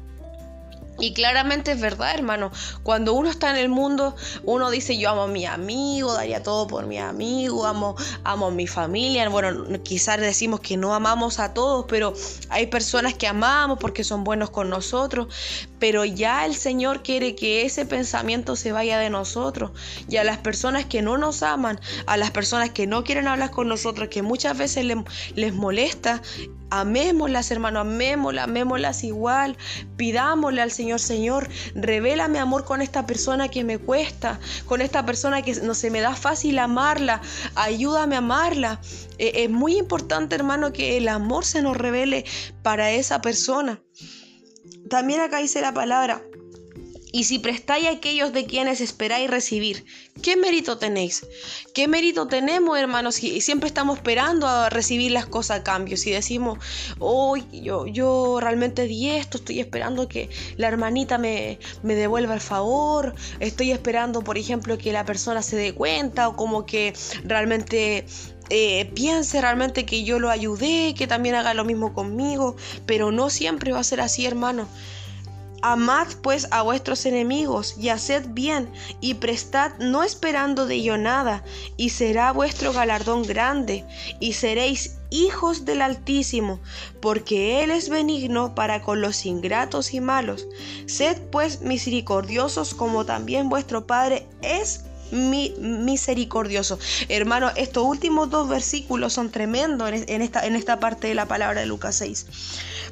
Y 0.97 1.13
claramente 1.13 1.71
es 1.71 1.81
verdad, 1.81 2.13
hermano. 2.13 2.51
Cuando 2.83 3.13
uno 3.13 3.29
está 3.29 3.49
en 3.49 3.57
el 3.57 3.69
mundo, 3.69 4.15
uno 4.43 4.69
dice, 4.71 4.97
yo 4.97 5.09
amo 5.09 5.23
a 5.23 5.27
mi 5.27 5.45
amigo, 5.45 6.13
daría 6.13 6.41
todo 6.41 6.67
por 6.67 6.85
mi 6.85 6.99
amigo, 6.99 7.65
amo, 7.65 7.95
amo 8.23 8.47
a 8.47 8.51
mi 8.51 8.65
familia. 8.65 9.27
Bueno, 9.27 9.65
quizás 9.83 10.19
decimos 10.21 10.61
que 10.61 10.77
no 10.77 10.93
amamos 10.93 11.39
a 11.39 11.53
todos, 11.53 11.85
pero 11.89 12.13
hay 12.49 12.67
personas 12.67 13.13
que 13.13 13.27
amamos 13.27 13.77
porque 13.79 14.03
son 14.03 14.23
buenos 14.23 14.49
con 14.51 14.69
nosotros. 14.69 15.27
Pero 15.87 16.03
ya 16.03 16.47
el 16.47 16.55
Señor 16.55 17.03
quiere 17.03 17.35
que 17.35 17.63
ese 17.63 17.85
pensamiento 17.85 18.55
se 18.55 18.71
vaya 18.71 18.97
de 18.97 19.11
nosotros. 19.11 19.69
Y 20.09 20.17
a 20.17 20.23
las 20.23 20.39
personas 20.39 20.85
que 20.85 21.03
no 21.03 21.19
nos 21.19 21.43
aman, 21.43 21.79
a 22.07 22.17
las 22.17 22.31
personas 22.31 22.71
que 22.71 22.87
no 22.87 23.03
quieren 23.03 23.27
hablar 23.27 23.51
con 23.51 23.67
nosotros, 23.67 24.09
que 24.09 24.23
muchas 24.23 24.57
veces 24.57 24.83
les, 24.83 24.97
les 25.35 25.53
molesta, 25.53 26.23
Amémoslas, 26.71 27.51
hermano, 27.51 27.79
amémoslas, 27.79 28.45
amémoslas 28.45 29.03
igual. 29.03 29.57
Pidámosle 29.95 30.63
al 30.63 30.71
Señor, 30.71 30.99
Señor, 30.99 31.49
revela 31.75 32.27
mi 32.27 32.39
amor 32.39 32.65
con 32.65 32.81
esta 32.81 33.05
persona 33.05 33.47
que 33.49 33.63
me 33.63 33.77
cuesta, 33.77 34.39
con 34.65 34.81
esta 34.81 35.05
persona 35.05 35.43
que 35.43 35.53
no 35.61 35.75
se 35.75 35.91
me 35.91 36.01
da 36.01 36.15
fácil 36.15 36.57
amarla. 36.57 37.21
Ayúdame 37.53 38.15
a 38.15 38.17
amarla. 38.17 38.81
Eh, 39.19 39.43
es 39.43 39.51
muy 39.51 39.77
importante, 39.77 40.33
hermano, 40.33 40.73
que 40.73 40.97
el 40.97 41.07
amor 41.09 41.45
se 41.45 41.61
nos 41.61 41.77
revele 41.77 42.25
para 42.63 42.89
esa 42.89 43.21
persona. 43.21 43.84
También 44.89 45.19
acá 45.21 45.39
dice 45.39 45.61
la 45.61 45.73
palabra, 45.73 46.23
y 47.15 47.23
si 47.23 47.39
prestáis 47.39 47.87
a 47.87 47.91
aquellos 47.91 48.33
de 48.33 48.45
quienes 48.45 48.81
esperáis 48.81 49.29
recibir, 49.29 49.85
¿qué 50.21 50.35
mérito 50.35 50.77
tenéis? 50.77 51.25
¿Qué 51.73 51.87
mérito 51.87 52.27
tenemos, 52.27 52.77
hermanos? 52.77 53.15
Si 53.15 53.39
siempre 53.39 53.67
estamos 53.67 53.99
esperando 53.99 54.45
a 54.47 54.69
recibir 54.69 55.13
las 55.13 55.25
cosas 55.25 55.61
a 55.61 55.63
cambio. 55.63 55.95
Si 55.95 56.11
decimos, 56.11 56.59
hoy 56.99 57.45
yo, 57.53 57.87
yo 57.87 58.39
realmente 58.41 58.83
di 58.83 59.11
esto, 59.11 59.37
estoy 59.37 59.61
esperando 59.61 60.09
que 60.09 60.29
la 60.57 60.67
hermanita 60.67 61.17
me, 61.17 61.57
me 61.83 61.95
devuelva 61.95 62.33
el 62.33 62.41
favor, 62.41 63.15
estoy 63.39 63.71
esperando, 63.71 64.21
por 64.21 64.37
ejemplo, 64.37 64.77
que 64.77 64.91
la 64.91 65.05
persona 65.05 65.41
se 65.41 65.55
dé 65.55 65.73
cuenta 65.73 66.27
o 66.27 66.35
como 66.35 66.65
que 66.65 66.93
realmente 67.23 68.05
eh, 68.49 68.85
piense 68.93 69.41
realmente 69.41 69.85
que 69.85 70.03
yo 70.03 70.19
lo 70.19 70.29
ayudé, 70.29 70.93
que 70.93 71.07
también 71.07 71.35
haga 71.35 71.53
lo 71.53 71.65
mismo 71.65 71.93
conmigo, 71.93 72.55
pero 72.85 73.11
no 73.11 73.29
siempre 73.29 73.71
va 73.71 73.79
a 73.79 73.83
ser 73.83 74.01
así, 74.01 74.25
hermano. 74.25 74.67
Amad 75.61 76.07
pues 76.21 76.47
a 76.51 76.61
vuestros 76.61 77.07
enemigos 77.07 77.75
y 77.79 77.89
haced 77.89 78.27
bien 78.29 78.69
y 79.01 79.15
prestad 79.15 79.71
no 79.79 80.03
esperando 80.03 80.67
de 80.67 80.75
ello 80.75 80.97
nada, 80.97 81.43
y 81.75 81.89
será 81.89 82.31
vuestro 82.33 82.71
galardón 82.71 83.23
grande, 83.23 83.83
y 84.19 84.33
seréis 84.33 84.97
hijos 85.09 85.65
del 85.65 85.81
Altísimo, 85.81 86.59
porque 87.01 87.63
Él 87.63 87.71
es 87.71 87.89
benigno 87.89 88.53
para 88.53 88.83
con 88.83 89.01
los 89.01 89.25
ingratos 89.25 89.93
y 89.95 90.01
malos. 90.01 90.47
Sed 90.85 91.19
pues 91.31 91.61
misericordiosos 91.61 92.75
como 92.75 93.05
también 93.05 93.49
vuestro 93.49 93.87
Padre 93.87 94.27
es 94.43 94.83
misericordioso. 95.15 96.79
Hermano, 97.09 97.51
estos 97.55 97.83
últimos 97.83 98.29
dos 98.29 98.47
versículos 98.47 99.13
son 99.13 99.31
tremendos 99.31 99.91
en 99.91 100.21
esta, 100.21 100.45
en 100.45 100.55
esta 100.55 100.79
parte 100.79 101.07
de 101.07 101.15
la 101.15 101.27
palabra 101.27 101.61
de 101.61 101.67
Lucas 101.67 101.95
6. 101.95 102.25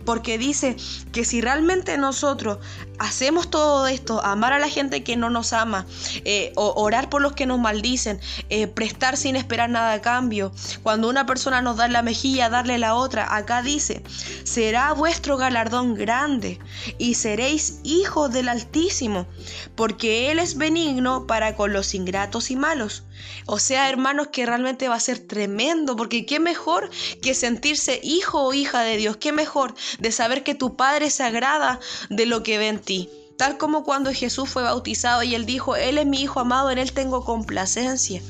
Porque 0.05 0.37
dice 0.37 0.75
que 1.11 1.25
si 1.25 1.41
realmente 1.41 1.97
nosotros 1.97 2.59
hacemos 2.99 3.49
todo 3.49 3.87
esto, 3.87 4.23
amar 4.23 4.53
a 4.53 4.59
la 4.59 4.69
gente 4.69 5.03
que 5.03 5.17
no 5.17 5.29
nos 5.29 5.53
ama, 5.53 5.85
eh, 6.25 6.51
orar 6.55 7.09
por 7.09 7.21
los 7.21 7.33
que 7.33 7.45
nos 7.45 7.59
maldicen, 7.59 8.19
eh, 8.49 8.67
prestar 8.67 9.17
sin 9.17 9.35
esperar 9.35 9.69
nada 9.69 9.93
a 9.93 10.01
cambio, 10.01 10.51
cuando 10.83 11.09
una 11.09 11.25
persona 11.25 11.61
nos 11.61 11.77
da 11.77 11.87
la 11.87 12.01
mejilla, 12.01 12.49
darle 12.49 12.77
la 12.77 12.95
otra, 12.95 13.35
acá 13.35 13.61
dice, 13.61 14.03
será 14.43 14.93
vuestro 14.93 15.37
galardón 15.37 15.95
grande 15.95 16.59
y 16.97 17.15
seréis 17.15 17.79
hijos 17.83 18.31
del 18.31 18.49
Altísimo, 18.49 19.27
porque 19.75 20.31
Él 20.31 20.39
es 20.39 20.57
benigno 20.57 21.27
para 21.27 21.55
con 21.55 21.73
los 21.73 21.93
ingratos 21.93 22.51
y 22.51 22.55
malos. 22.55 23.03
O 23.45 23.59
sea, 23.59 23.89
hermanos, 23.89 24.27
que 24.27 24.45
realmente 24.45 24.87
va 24.87 24.95
a 24.95 24.99
ser 24.99 25.19
tremendo, 25.19 25.95
porque 25.95 26.25
qué 26.25 26.39
mejor 26.39 26.89
que 27.21 27.33
sentirse 27.33 27.99
hijo 28.03 28.41
o 28.41 28.53
hija 28.53 28.81
de 28.81 28.97
Dios, 28.97 29.17
qué 29.17 29.31
mejor 29.31 29.75
de 29.99 30.11
saber 30.11 30.43
que 30.43 30.55
tu 30.55 30.75
Padre 30.75 31.09
se 31.09 31.23
agrada 31.23 31.79
de 32.09 32.25
lo 32.25 32.43
que 32.43 32.57
ve 32.57 32.69
en 32.69 32.79
ti. 32.79 33.09
Tal 33.37 33.57
como 33.57 33.83
cuando 33.83 34.13
Jesús 34.13 34.49
fue 34.49 34.63
bautizado 34.63 35.23
y 35.23 35.35
él 35.35 35.45
dijo, 35.45 35.75
Él 35.75 35.97
es 35.97 36.05
mi 36.05 36.21
Hijo 36.21 36.39
amado, 36.39 36.71
en 36.71 36.77
Él 36.77 36.93
tengo 36.93 37.25
complacencia. 37.25 38.21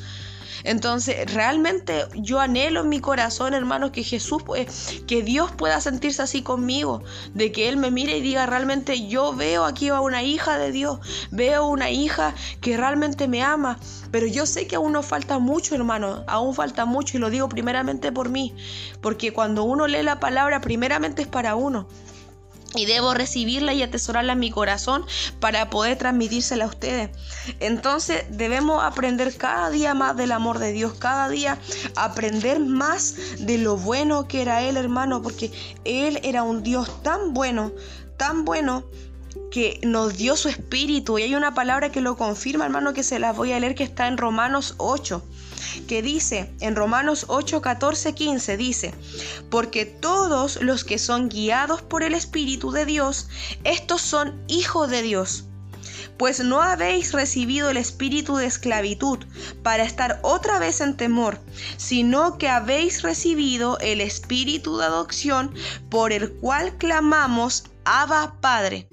Entonces, 0.63 1.33
realmente 1.33 2.05
yo 2.15 2.39
anhelo 2.39 2.81
en 2.81 2.89
mi 2.89 2.99
corazón, 2.99 3.53
hermano, 3.53 3.91
que 3.91 4.03
Jesús, 4.03 4.43
que 5.07 5.21
Dios 5.21 5.51
pueda 5.51 5.81
sentirse 5.81 6.21
así 6.21 6.41
conmigo, 6.41 7.03
de 7.33 7.51
que 7.51 7.69
Él 7.69 7.77
me 7.77 7.91
mire 7.91 8.17
y 8.17 8.21
diga, 8.21 8.45
realmente 8.45 9.07
yo 9.07 9.33
veo 9.33 9.65
aquí 9.65 9.89
a 9.89 9.99
una 10.01 10.23
hija 10.23 10.57
de 10.57 10.71
Dios, 10.71 10.99
veo 11.31 11.67
una 11.67 11.89
hija 11.89 12.33
que 12.61 12.77
realmente 12.77 13.27
me 13.27 13.43
ama, 13.43 13.79
pero 14.11 14.25
yo 14.27 14.45
sé 14.45 14.67
que 14.67 14.75
aún 14.75 14.93
nos 14.93 15.05
falta 15.05 15.39
mucho, 15.39 15.75
hermano, 15.75 16.23
aún 16.27 16.55
falta 16.55 16.85
mucho 16.85 17.17
y 17.17 17.19
lo 17.19 17.29
digo 17.29 17.49
primeramente 17.49 18.11
por 18.11 18.29
mí, 18.29 18.55
porque 19.01 19.33
cuando 19.33 19.63
uno 19.63 19.87
lee 19.87 20.03
la 20.03 20.19
palabra, 20.19 20.61
primeramente 20.61 21.23
es 21.23 21.27
para 21.27 21.55
uno 21.55 21.87
y 22.75 22.85
debo 22.85 23.13
recibirla 23.13 23.73
y 23.73 23.83
atesorarla 23.83 24.33
en 24.33 24.39
mi 24.39 24.51
corazón 24.51 25.05
para 25.39 25.69
poder 25.69 25.97
transmitírsela 25.97 26.65
a 26.65 26.67
ustedes. 26.67 27.09
Entonces 27.59 28.25
debemos 28.29 28.83
aprender 28.83 29.35
cada 29.37 29.69
día 29.69 29.93
más 29.93 30.15
del 30.15 30.31
amor 30.31 30.59
de 30.59 30.71
Dios, 30.71 30.93
cada 30.93 31.29
día 31.29 31.59
aprender 31.95 32.59
más 32.59 33.15
de 33.39 33.57
lo 33.57 33.77
bueno 33.77 34.27
que 34.27 34.41
era 34.41 34.61
Él, 34.61 34.77
hermano, 34.77 35.21
porque 35.21 35.51
Él 35.83 36.19
era 36.23 36.43
un 36.43 36.63
Dios 36.63 37.03
tan 37.03 37.33
bueno, 37.33 37.71
tan 38.17 38.45
bueno 38.45 38.85
que 39.51 39.79
nos 39.83 40.17
dio 40.17 40.35
su 40.35 40.49
espíritu. 40.49 41.19
Y 41.19 41.23
hay 41.23 41.35
una 41.35 41.53
palabra 41.53 41.91
que 41.91 42.01
lo 42.01 42.17
confirma, 42.17 42.65
hermano, 42.65 42.93
que 42.93 43.03
se 43.03 43.19
la 43.19 43.33
voy 43.33 43.51
a 43.51 43.59
leer, 43.59 43.75
que 43.75 43.83
está 43.83 44.07
en 44.07 44.17
Romanos 44.17 44.75
8 44.77 45.23
que 45.87 46.01
dice 46.01 46.51
en 46.59 46.75
Romanos 46.75 47.25
8, 47.27 47.61
14, 47.61 48.13
15, 48.13 48.57
dice, 48.57 48.93
porque 49.49 49.85
todos 49.85 50.61
los 50.61 50.83
que 50.83 50.99
son 50.99 51.29
guiados 51.29 51.81
por 51.81 52.03
el 52.03 52.13
Espíritu 52.13 52.71
de 52.71 52.85
Dios, 52.85 53.27
estos 53.63 54.01
son 54.01 54.41
hijos 54.47 54.89
de 54.89 55.01
Dios. 55.01 55.45
Pues 56.17 56.39
no 56.39 56.61
habéis 56.61 57.11
recibido 57.11 57.69
el 57.69 57.77
espíritu 57.77 58.37
de 58.37 58.45
esclavitud 58.45 59.19
para 59.63 59.83
estar 59.83 60.19
otra 60.21 60.59
vez 60.59 60.79
en 60.79 60.95
temor, 60.95 61.39
sino 61.77 62.37
que 62.37 62.49
habéis 62.49 63.01
recibido 63.01 63.79
el 63.79 63.99
espíritu 63.99 64.77
de 64.77 64.85
adopción 64.85 65.53
por 65.89 66.13
el 66.13 66.31
cual 66.33 66.77
clamamos, 66.77 67.63
Abba 67.83 68.35
Padre. 68.39 68.87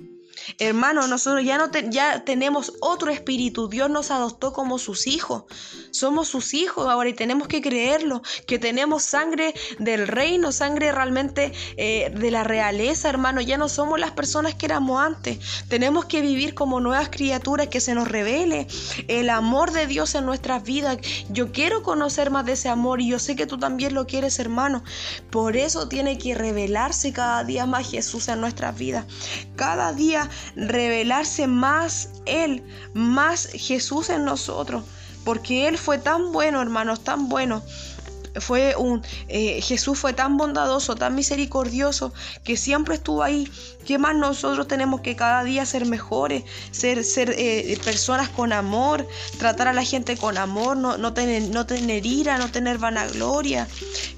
Hermano, 0.58 1.06
nosotros 1.06 1.44
ya, 1.44 1.58
no 1.58 1.70
ya 1.90 2.24
tenemos 2.24 2.72
otro 2.80 3.10
espíritu. 3.10 3.68
Dios 3.68 3.90
nos 3.90 4.10
adoptó 4.10 4.52
como 4.52 4.78
sus 4.78 5.06
hijos. 5.06 5.44
Somos 5.90 6.28
sus 6.28 6.54
hijos 6.54 6.88
ahora 6.88 7.08
y 7.08 7.14
tenemos 7.14 7.48
que 7.48 7.60
creerlo, 7.60 8.22
que 8.46 8.58
tenemos 8.58 9.02
sangre 9.02 9.54
del 9.78 10.06
reino, 10.06 10.52
sangre 10.52 10.92
realmente 10.92 11.52
eh, 11.76 12.12
de 12.14 12.30
la 12.30 12.44
realeza, 12.44 13.08
hermano. 13.08 13.40
Ya 13.40 13.58
no 13.58 13.68
somos 13.68 13.98
las 13.98 14.12
personas 14.12 14.54
que 14.54 14.66
éramos 14.66 15.00
antes. 15.00 15.38
Tenemos 15.68 16.04
que 16.04 16.20
vivir 16.20 16.54
como 16.54 16.80
nuevas 16.80 17.08
criaturas, 17.10 17.68
que 17.68 17.80
se 17.80 17.94
nos 17.94 18.08
revele 18.08 18.66
el 19.08 19.30
amor 19.30 19.72
de 19.72 19.86
Dios 19.86 20.14
en 20.14 20.26
nuestras 20.26 20.62
vidas. 20.62 20.98
Yo 21.30 21.52
quiero 21.52 21.82
conocer 21.82 22.30
más 22.30 22.46
de 22.46 22.52
ese 22.52 22.68
amor 22.68 23.00
y 23.00 23.08
yo 23.08 23.18
sé 23.18 23.36
que 23.36 23.46
tú 23.46 23.58
también 23.58 23.94
lo 23.94 24.06
quieres, 24.06 24.38
hermano. 24.38 24.82
Por 25.30 25.56
eso 25.56 25.88
tiene 25.88 26.18
que 26.18 26.34
revelarse 26.34 27.12
cada 27.12 27.44
día 27.44 27.66
más 27.66 27.90
Jesús 27.90 28.28
en 28.28 28.40
nuestras 28.40 28.76
vidas. 28.76 29.06
Cada 29.56 29.92
día 29.92 30.29
revelarse 30.56 31.46
más 31.46 32.10
Él, 32.26 32.62
más 32.94 33.48
Jesús 33.52 34.10
en 34.10 34.24
nosotros. 34.24 34.84
Porque 35.24 35.68
Él 35.68 35.76
fue 35.76 35.98
tan 35.98 36.32
bueno, 36.32 36.62
hermanos, 36.62 37.04
tan 37.04 37.28
bueno 37.28 37.62
fue 38.38 38.74
un 38.76 39.02
eh, 39.28 39.60
Jesús 39.62 39.98
fue 39.98 40.12
tan 40.12 40.36
bondadoso, 40.36 40.94
tan 40.94 41.14
misericordioso 41.14 42.12
que 42.44 42.56
siempre 42.56 42.96
estuvo 42.96 43.22
ahí. 43.22 43.50
¿Qué 43.86 43.98
más 43.98 44.14
nosotros 44.14 44.68
tenemos 44.68 45.00
que 45.00 45.16
cada 45.16 45.42
día 45.42 45.64
ser 45.66 45.86
mejores, 45.86 46.44
ser, 46.70 47.00
eh, 47.36 47.78
personas 47.84 48.28
con 48.28 48.52
amor, 48.52 49.08
tratar 49.38 49.68
a 49.68 49.72
la 49.72 49.84
gente 49.84 50.16
con 50.16 50.36
amor, 50.38 50.76
no, 50.76 51.12
tener, 51.12 51.42
no 51.50 51.66
tener 51.66 52.06
ira, 52.06 52.38
no 52.38 52.50
tener 52.50 52.78
vanagloria? 52.78 53.66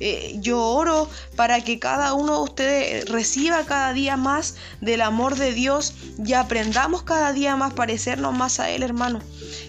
Eh, 0.00 0.36
yo 0.40 0.60
oro 0.60 1.08
para 1.36 1.62
que 1.62 1.78
cada 1.78 2.12
uno 2.12 2.38
de 2.38 2.42
ustedes 2.42 3.08
reciba 3.08 3.64
cada 3.64 3.92
día 3.92 4.16
más 4.16 4.56
del 4.80 5.00
amor 5.00 5.36
de 5.36 5.52
Dios 5.52 5.94
y 6.24 6.32
aprendamos 6.32 7.02
cada 7.04 7.32
día 7.32 7.56
más 7.56 7.72
parecernos 7.72 8.34
más 8.34 8.60
a 8.60 8.70
Él, 8.70 8.82
hermano 8.82 9.20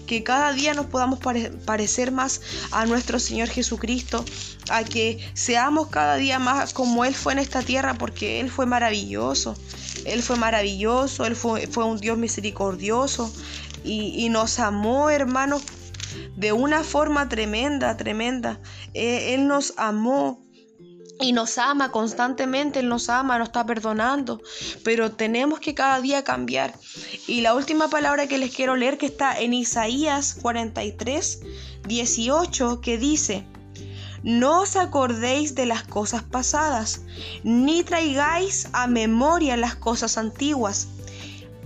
que 0.06 0.22
cada 0.22 0.52
día 0.52 0.74
nos 0.74 0.86
podamos 0.86 1.18
parecer 1.66 2.12
más 2.12 2.40
a 2.70 2.86
nuestro 2.86 3.18
Señor 3.18 3.48
Jesucristo, 3.48 4.24
a 4.70 4.84
que 4.84 5.18
seamos 5.34 5.88
cada 5.88 6.16
día 6.16 6.38
más 6.38 6.72
como 6.72 7.04
Él 7.04 7.14
fue 7.14 7.32
en 7.32 7.38
esta 7.38 7.62
tierra, 7.62 7.94
porque 7.94 8.40
Él 8.40 8.50
fue 8.50 8.66
maravilloso, 8.66 9.56
Él 10.04 10.22
fue 10.22 10.36
maravilloso, 10.36 11.26
Él 11.26 11.36
fue, 11.36 11.66
fue 11.66 11.84
un 11.84 11.98
Dios 11.98 12.18
misericordioso 12.18 13.32
y, 13.84 14.28
nos 14.30 14.58
amó, 14.58 15.10
hermanos, 15.10 15.62
de 16.36 16.52
una 16.52 16.82
forma 16.82 17.28
tremenda, 17.28 17.96
tremenda. 17.96 18.60
Eh, 18.94 19.34
él 19.34 19.46
nos 19.46 19.74
amó 19.76 20.43
y 21.20 21.32
nos 21.32 21.58
ama 21.58 21.90
constantemente, 21.90 22.80
Él 22.80 22.88
nos 22.88 23.08
ama, 23.08 23.38
nos 23.38 23.48
está 23.48 23.64
perdonando, 23.64 24.40
pero 24.82 25.12
tenemos 25.12 25.60
que 25.60 25.74
cada 25.74 26.00
día 26.00 26.24
cambiar. 26.24 26.74
Y 27.26 27.40
la 27.40 27.54
última 27.54 27.88
palabra 27.88 28.26
que 28.26 28.38
les 28.38 28.54
quiero 28.54 28.76
leer 28.76 28.98
que 28.98 29.06
está 29.06 29.38
en 29.38 29.54
Isaías 29.54 30.36
43, 30.40 31.40
18, 31.86 32.80
que 32.80 32.98
dice, 32.98 33.46
no 34.22 34.62
os 34.62 34.76
acordéis 34.76 35.54
de 35.54 35.66
las 35.66 35.84
cosas 35.84 36.22
pasadas, 36.22 37.02
ni 37.42 37.82
traigáis 37.82 38.68
a 38.72 38.86
memoria 38.86 39.56
las 39.56 39.74
cosas 39.74 40.16
antiguas. 40.18 40.88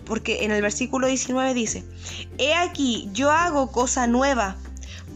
Porque 0.05 0.45
en 0.45 0.51
el 0.51 0.63
versículo 0.63 1.07
19 1.07 1.53
dice, 1.55 1.85
He 2.39 2.55
aquí, 2.55 3.11
yo 3.13 3.31
hago 3.31 3.71
cosa 3.71 4.07
nueva 4.07 4.57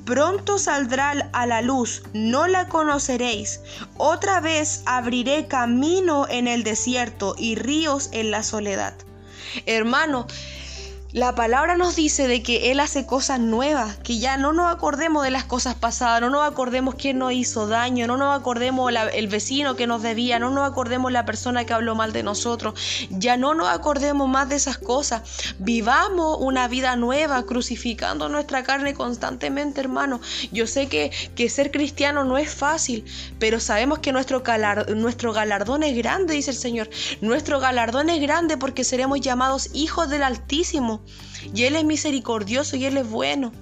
Pronto 0.04 0.58
saldrá 0.58 1.10
a 1.32 1.46
la 1.46 1.62
luz, 1.62 2.02
no 2.12 2.48
la 2.48 2.68
conoceréis. 2.68 3.60
Otra 3.98 4.40
vez 4.40 4.82
abriré 4.86 5.46
camino 5.46 6.26
en 6.28 6.48
el 6.48 6.64
desierto 6.64 7.36
y 7.38 7.54
ríos 7.54 8.08
en 8.12 8.30
la 8.30 8.42
soledad. 8.42 8.94
Hermano, 9.66 10.26
la 11.12 11.34
palabra 11.34 11.76
nos 11.76 11.94
dice 11.94 12.26
de 12.26 12.42
que 12.42 12.70
Él 12.70 12.80
hace 12.80 13.04
cosas 13.04 13.38
nuevas, 13.38 13.98
que 13.98 14.18
ya 14.18 14.38
no 14.38 14.54
nos 14.54 14.72
acordemos 14.72 15.22
de 15.22 15.30
las 15.30 15.44
cosas 15.44 15.74
pasadas, 15.74 16.22
no 16.22 16.30
nos 16.30 16.50
acordemos 16.50 16.94
quién 16.94 17.18
nos 17.18 17.32
hizo 17.34 17.66
daño, 17.66 18.06
no 18.06 18.16
nos 18.16 18.34
acordemos 18.34 18.90
el 19.12 19.28
vecino 19.28 19.76
que 19.76 19.86
nos 19.86 20.00
debía, 20.00 20.38
no 20.38 20.48
nos 20.48 20.66
acordemos 20.66 21.12
la 21.12 21.26
persona 21.26 21.66
que 21.66 21.74
habló 21.74 21.94
mal 21.94 22.14
de 22.14 22.22
nosotros, 22.22 22.80
ya 23.10 23.36
no 23.36 23.52
nos 23.52 23.68
acordemos 23.68 24.26
más 24.26 24.48
de 24.48 24.56
esas 24.56 24.78
cosas. 24.78 25.54
Vivamos 25.58 26.38
una 26.40 26.66
vida 26.66 26.96
nueva, 26.96 27.42
crucificando 27.42 28.30
nuestra 28.30 28.62
carne 28.62 28.94
constantemente, 28.94 29.82
hermano. 29.82 30.18
Yo 30.50 30.66
sé 30.66 30.88
que, 30.88 31.10
que 31.34 31.50
ser 31.50 31.70
cristiano 31.72 32.24
no 32.24 32.38
es 32.38 32.54
fácil, 32.54 33.04
pero 33.38 33.60
sabemos 33.60 33.98
que 33.98 34.12
nuestro, 34.12 34.42
nuestro 34.96 35.34
galardón 35.34 35.82
es 35.82 35.94
grande, 35.94 36.32
dice 36.32 36.52
el 36.52 36.56
Señor. 36.56 36.88
Nuestro 37.20 37.60
galardón 37.60 38.08
es 38.08 38.22
grande 38.22 38.56
porque 38.56 38.82
seremos 38.82 39.20
llamados 39.20 39.68
hijos 39.74 40.08
del 40.08 40.22
Altísimo. 40.22 41.01
Y 41.54 41.64
Él 41.64 41.76
es 41.76 41.84
misericordioso 41.84 42.76
y 42.76 42.84
Él 42.84 42.96
es 42.96 43.08
bueno. 43.08 43.52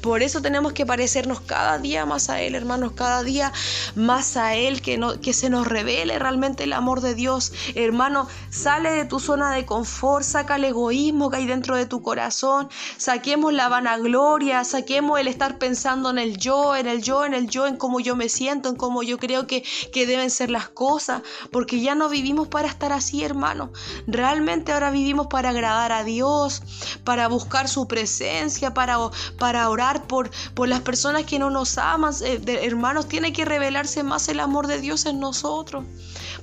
Por 0.00 0.22
eso 0.22 0.40
tenemos 0.40 0.72
que 0.72 0.86
parecernos 0.86 1.40
cada 1.40 1.78
día 1.78 2.06
más 2.06 2.30
a 2.30 2.40
Él, 2.40 2.54
hermanos, 2.54 2.92
cada 2.92 3.22
día 3.22 3.52
más 3.94 4.36
a 4.36 4.54
Él, 4.54 4.80
que, 4.80 4.96
no, 4.96 5.20
que 5.20 5.32
se 5.32 5.50
nos 5.50 5.66
revele 5.66 6.18
realmente 6.18 6.64
el 6.64 6.72
amor 6.72 7.00
de 7.00 7.14
Dios. 7.14 7.52
Hermano, 7.74 8.28
sale 8.50 8.90
de 8.92 9.04
tu 9.04 9.20
zona 9.20 9.52
de 9.52 9.66
confort, 9.66 10.24
saca 10.24 10.56
el 10.56 10.64
egoísmo 10.64 11.30
que 11.30 11.38
hay 11.38 11.46
dentro 11.46 11.76
de 11.76 11.86
tu 11.86 12.02
corazón, 12.02 12.68
saquemos 12.96 13.52
la 13.52 13.68
vanagloria, 13.68 14.64
saquemos 14.64 15.20
el 15.20 15.28
estar 15.28 15.58
pensando 15.58 16.10
en 16.10 16.18
el 16.18 16.38
yo, 16.38 16.76
en 16.76 16.86
el 16.86 17.02
yo, 17.02 17.24
en 17.24 17.34
el 17.34 17.48
yo, 17.48 17.66
en 17.66 17.76
cómo 17.76 18.00
yo 18.00 18.16
me 18.16 18.28
siento, 18.28 18.68
en 18.68 18.76
cómo 18.76 19.02
yo 19.02 19.18
creo 19.18 19.46
que, 19.46 19.64
que 19.92 20.06
deben 20.06 20.30
ser 20.30 20.50
las 20.50 20.68
cosas, 20.68 21.22
porque 21.50 21.80
ya 21.80 21.94
no 21.94 22.08
vivimos 22.08 22.48
para 22.48 22.68
estar 22.68 22.92
así, 22.92 23.22
hermano. 23.24 23.72
Realmente 24.06 24.72
ahora 24.72 24.90
vivimos 24.90 25.26
para 25.26 25.50
agradar 25.50 25.92
a 25.92 26.04
Dios, 26.04 26.62
para 27.04 27.28
buscar 27.28 27.68
su 27.68 27.86
presencia, 27.86 28.72
para, 28.72 28.96
para 29.38 29.68
orar 29.68 29.89
por, 29.98 30.30
por 30.54 30.68
las 30.68 30.80
personas 30.80 31.24
que 31.24 31.38
no 31.38 31.50
nos 31.50 31.78
aman, 31.78 32.14
eh, 32.22 32.40
hermanos, 32.62 33.08
tiene 33.08 33.32
que 33.32 33.44
revelarse 33.44 34.02
más 34.02 34.28
el 34.28 34.40
amor 34.40 34.66
de 34.66 34.80
Dios 34.80 35.06
en 35.06 35.20
nosotros. 35.20 35.84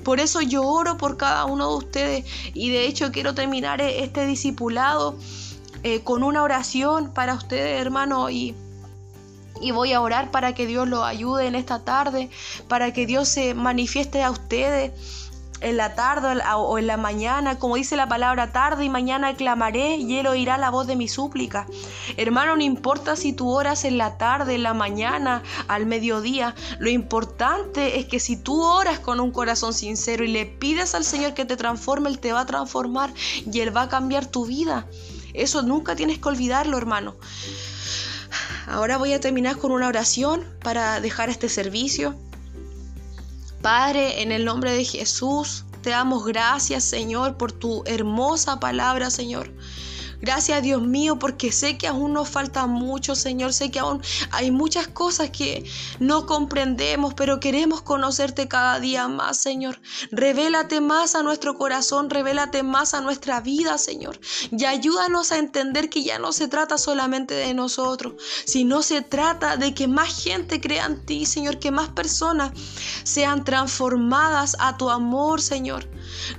Por 0.04 0.20
eso 0.20 0.42
yo 0.42 0.64
oro 0.64 0.98
por 0.98 1.18
cada 1.18 1.46
uno 1.46 1.70
de 1.70 1.76
ustedes 1.78 2.26
y 2.54 2.70
de 2.70 2.88
hecho 2.88 3.12
quiero 3.12 3.34
terminar 3.34 3.82
eh, 3.82 4.04
este 4.04 4.26
discipulado 4.26 5.18
eh, 5.84 6.02
con 6.02 6.24
una 6.24 6.44
oración 6.44 7.12
para 7.14 7.34
ustedes, 7.34 7.82
hermanos, 7.82 8.32
y 8.32 8.56
y 9.60 9.72
voy 9.72 9.92
a 9.92 10.02
orar 10.02 10.30
para 10.30 10.54
que 10.54 10.68
Dios 10.68 10.88
los 10.88 11.04
ayude 11.04 11.48
en 11.48 11.56
esta 11.56 11.84
tarde, 11.84 12.30
para 12.68 12.94
que 12.94 13.08
Dios 13.08 13.28
se 13.28 13.56
manifieste 13.56 14.22
a 14.22 14.30
ustedes 14.30 14.92
en 15.62 15.78
la 15.78 15.96
tarde 15.96 16.42
o 16.56 16.78
en 16.78 16.88
la 16.88 16.98
mañana, 16.98 17.60
como 17.60 17.76
dice 17.76 17.96
la 17.96 18.08
palabra 18.08 18.52
tarde 18.52 18.86
y 18.86 18.90
mañana 18.90 19.36
clamaré 19.36 19.96
y 19.98 20.18
él 20.18 20.28
oirá 20.28 20.58
la 20.58 20.70
voz 20.70 20.88
de 20.88 20.96
mi 20.96 21.08
súplica. 21.08 21.68
Hermano, 22.18 22.56
no 22.56 22.64
importa 22.64 23.16
si 23.16 23.34
tú 23.34 23.50
oras 23.50 23.86
en 23.86 23.98
la 23.98 24.18
tarde, 24.18 24.56
en 24.56 24.64
la 24.64 24.74
mañana, 24.74 25.44
al 25.68 25.86
mediodía, 25.86 26.56
lo 26.80 26.90
importante 26.90 28.00
es 28.00 28.06
que 28.06 28.20
si 28.20 28.38
tú 28.38 28.62
oras 28.62 29.00
con 29.00 29.20
un 29.20 29.32
corazón 29.32 29.74
sincero 29.74 30.24
y 30.24 30.28
le 30.28 30.46
pides 30.46 30.96
al 30.96 31.04
Señor 31.04 31.34
que 31.34 31.46
te 31.46 31.58
transforme, 31.58 32.10
Él 32.10 32.20
te 32.20 32.34
va 32.34 32.42
a 32.42 32.46
transformar 32.46 33.14
y 33.52 33.60
Él 33.60 33.76
va 33.76 33.84
a 33.84 33.90
cambiar 33.90 34.26
tu 34.26 34.46
vida. 34.46 34.88
Eso 35.34 35.62
nunca 35.62 35.96
tienes 35.96 36.20
que 36.20 36.30
olvidarlo, 36.30 36.78
hermano. 36.78 37.16
Ahora 38.68 38.98
voy 38.98 39.14
a 39.14 39.20
terminar 39.20 39.58
con 39.58 39.72
una 39.72 39.88
oración 39.88 40.44
para 40.62 41.00
dejar 41.00 41.30
este 41.30 41.48
servicio. 41.48 42.16
Padre, 43.62 44.22
en 44.22 44.32
el 44.32 44.46
nombre 44.46 44.72
de 44.72 44.86
Jesús, 44.86 45.66
te 45.82 45.90
damos 45.92 46.26
gracias, 46.26 46.84
Señor, 46.84 47.38
por 47.38 47.52
tu 47.52 47.84
hermosa 47.86 48.60
palabra, 48.60 49.10
Señor. 49.10 49.52
Gracias 50.22 50.64
Dios 50.64 50.82
mío 50.82 51.20
porque 51.20 51.52
sé 51.52 51.78
que 51.78 51.88
aún 51.88 52.14
nos 52.14 52.30
falta 52.30 52.66
mucho, 52.66 53.16
Señor. 53.16 53.54
Sé 53.54 53.70
que 53.70 53.80
aún 53.80 54.02
hay 54.32 54.52
muchas 54.52 54.88
cosas 54.88 55.30
que 55.30 55.64
no 56.00 56.26
comprendemos, 56.26 57.14
pero 57.14 57.40
queremos 57.40 57.82
conocerte 57.82 58.48
cada 58.48 58.80
día 58.80 59.08
más, 59.08 59.38
Señor. 59.38 59.80
Revélate 60.12 60.82
más 60.82 61.16
a 61.16 61.24
nuestro 61.24 61.58
corazón, 61.58 62.10
revélate 62.10 62.64
más 62.64 62.94
a 62.94 63.02
nuestra 63.02 63.42
vida, 63.42 63.78
Señor. 63.78 64.20
Y 64.52 64.66
ayúdanos 64.66 65.32
a 65.32 65.38
entender 65.38 65.90
que 65.90 66.04
ya 66.04 66.18
no 66.20 66.32
se 66.32 66.48
trata 66.48 66.78
solamente 66.78 67.36
de 67.36 67.54
nosotros, 67.54 68.14
sino 68.46 68.82
se 68.82 69.02
trata 69.02 69.58
de 69.58 69.74
que 69.74 69.88
más 69.88 70.24
gente 70.24 70.60
crea 70.60 70.86
en 70.86 71.06
ti, 71.06 71.26
Señor, 71.26 71.60
que 71.60 71.72
más 71.72 71.90
personas 71.90 72.52
sean 73.04 73.44
transformadas 73.44 74.56
a 74.60 74.78
tu 74.78 74.90
amor, 74.90 75.42
Señor. 75.42 75.88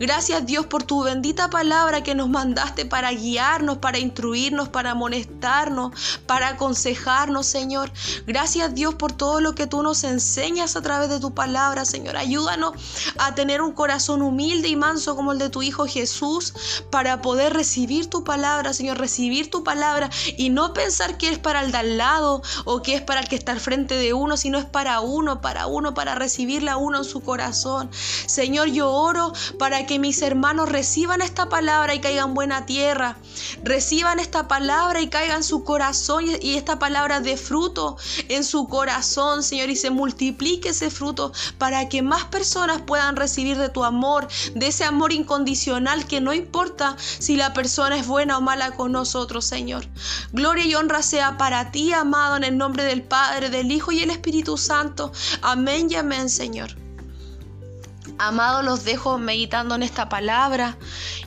Gracias 0.00 0.46
Dios 0.46 0.66
por 0.66 0.82
tu 0.82 1.02
bendita 1.02 1.50
palabra 1.50 2.02
que 2.02 2.14
nos 2.14 2.28
mandaste 2.28 2.86
para 2.86 3.12
guiarnos, 3.12 3.67
para 3.76 3.98
instruirnos, 3.98 4.70
para 4.70 4.92
amonestarnos, 4.92 6.20
para 6.26 6.48
aconsejarnos, 6.48 7.46
Señor. 7.46 7.92
Gracias 8.26 8.74
Dios 8.74 8.94
por 8.94 9.12
todo 9.12 9.40
lo 9.40 9.54
que 9.54 9.66
tú 9.66 9.83
nos 9.83 10.02
enseñas 10.04 10.76
a 10.76 10.83
través 10.83 11.11
de 11.11 11.20
tu 11.20 11.35
palabra, 11.35 11.85
Señor. 11.85 12.16
Ayúdanos 12.16 12.72
a 13.18 13.35
tener 13.35 13.61
un 13.61 13.72
corazón 13.72 14.22
humilde 14.22 14.68
y 14.68 14.76
manso 14.76 15.14
como 15.14 15.33
el 15.33 15.38
de 15.38 15.50
tu 15.50 15.62
Hijo 15.62 15.87
Jesús 15.87 16.54
para 16.90 17.20
poder 17.22 17.52
recibir 17.52 18.09
tu 18.09 18.24
palabra, 18.24 18.72
Señor, 18.72 18.98
recibir 18.98 19.50
tu 19.50 19.62
palabra 19.62 20.11
y 20.37 20.50
no 20.50 20.72
pensar 20.72 21.18
que 21.18 21.28
es 21.31 21.38
para 21.38 21.62
el 21.62 21.72
de 21.72 21.78
al 21.78 21.98
lado 21.98 22.42
o 22.64 22.83
que 22.83 22.94
es 22.94 23.02
para 23.02 23.20
el 23.20 23.28
que 23.28 23.37
está 23.37 23.52
al 23.52 23.61
frente 23.61 23.96
de 23.96 24.12
uno, 24.12 24.37
sino 24.37 24.59
es 24.59 24.64
para 24.64 25.00
uno, 25.00 25.40
para 25.40 25.66
uno, 25.66 25.94
para 25.94 26.14
recibirla 26.14 26.76
uno 26.76 26.98
en 26.98 27.04
su 27.04 27.20
corazón. 27.20 27.90
Señor, 27.92 28.68
yo 28.68 28.90
oro 28.90 29.33
para 29.59 29.87
que 29.87 29.98
mis 29.98 30.22
hermanos 30.22 30.68
reciban 30.68 31.22
esta 31.22 31.48
palabra 31.48 31.94
y 31.94 32.00
caigan 32.00 32.35
buena 32.35 32.66
tierra. 32.66 33.16
Reciban 33.62 34.21
esta 34.21 34.49
palabra 34.49 35.01
y 35.01 35.09
caigan 35.09 35.38
en 35.38 35.42
su 35.42 35.64
corazón 35.64 36.25
y 36.40 36.55
esta 36.55 36.79
palabra 36.79 37.21
de 37.21 37.37
fruto 37.37 37.97
en 38.29 38.44
su 38.44 38.68
corazón, 38.68 39.42
Señor, 39.42 39.71
y 39.71 39.77
se 39.77 39.90
multiplique 39.90 40.71
ese 40.71 40.90
fruto 40.90 41.33
para 41.59 41.88
que 41.88 42.03
más 42.03 42.25
personas 42.25 42.83
puedan 42.83 43.16
recibir 43.16 43.59
de 43.59 43.68
tu 43.68 43.85
amor, 43.85 44.29
de 44.55 44.68
ese 44.68 44.85
amor 44.85 45.12
incondicional 45.12 46.07
que 46.07 46.21
no 46.21 46.33
importa 46.33 46.97
si 46.99 47.37
la 47.37 47.53
persona 47.53 47.99
es 47.99 48.07
buena 48.07 48.38
o 48.38 48.40
mala 48.40 48.73
con 48.73 48.92
nosotros, 48.92 49.44
Señor. 49.44 49.87
Gloria 50.33 50.64
y 50.64 50.75
honra 50.75 51.03
sea 51.03 51.37
para 51.37 51.71
ti, 51.71 51.92
amado, 51.92 52.37
en 52.37 52.44
el 52.44 52.57
nombre 52.57 52.85
del 52.85 53.03
Padre, 53.03 53.51
del 53.51 53.71
Hijo 53.71 53.92
y 53.92 54.01
el 54.01 54.11
Espíritu 54.11 54.57
Santo. 54.57 55.12
Amén 55.42 55.88
y 55.90 55.97
amén, 55.97 56.29
Señor. 56.29 56.88
Amado, 58.18 58.62
los 58.62 58.85
dejo 58.85 59.16
meditando 59.18 59.76
en 59.76 59.85
esta 59.85 60.09
palabra. 60.09 60.76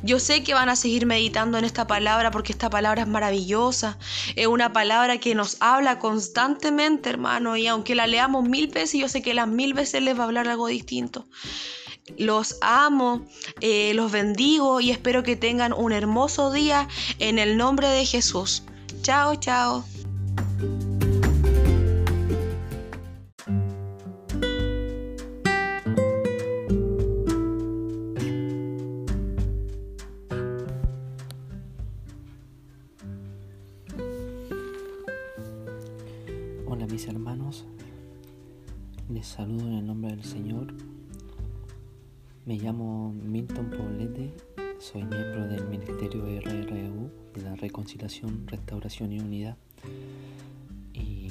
Yo 0.04 0.20
sé 0.20 0.44
que 0.44 0.54
van 0.54 0.68
a 0.68 0.76
seguir 0.76 1.06
meditando 1.06 1.58
en 1.58 1.64
esta 1.64 1.88
palabra 1.88 2.32
porque 2.32 2.52
esta 2.52 2.70
palabra 2.70 3.04
es 3.04 3.08
maravillosa. 3.08 3.98
Es 4.36 4.48
una 4.48 4.74
palabra 4.74 5.18
que 5.18 5.34
nos 5.34 5.58
habla 5.62 6.00
constantemente, 6.00 7.10
hermano. 7.10 7.56
Y 7.56 7.68
aunque 7.68 7.96
la 7.96 8.08
leamos 8.08 8.48
mil 8.48 8.68
veces, 8.68 9.00
yo 9.00 9.08
sé 9.08 9.22
que 9.22 9.34
las 9.34 9.48
mil 9.48 9.74
veces 9.74 10.02
les 10.02 10.18
va 10.18 10.24
a 10.24 10.26
hablar 10.26 10.50
algo 10.50 10.68
distinto. 10.68 11.26
Los 12.18 12.58
amo, 12.62 13.26
eh, 13.62 13.94
los 13.94 14.12
bendigo 14.12 14.82
y 14.82 14.92
espero 14.92 15.24
que 15.24 15.38
tengan 15.38 15.72
un 15.72 15.94
hermoso 15.94 16.52
día 16.52 16.90
en 17.20 17.40
el 17.40 17.56
nombre 17.56 17.88
de 17.88 18.06
Jesús. 18.06 18.64
Chao, 19.02 19.36
chao. 19.36 19.86
Saludo 39.32 39.66
en 39.68 39.74
el 39.76 39.88
nombre 39.88 40.12
del 40.12 40.26
Señor. 40.26 40.74
Me 42.46 42.58
llamo 42.58 43.14
Milton 43.14 43.70
Poblete, 43.70 44.34
soy 44.78 45.06
miembro 45.06 45.48
del 45.48 45.66
Ministerio 45.68 46.26
RRU 46.26 47.10
de 47.34 47.42
la 47.42 47.56
Reconciliación, 47.56 48.46
Restauración 48.46 49.14
y 49.14 49.22
Unidad. 49.22 49.56
Y 50.94 51.30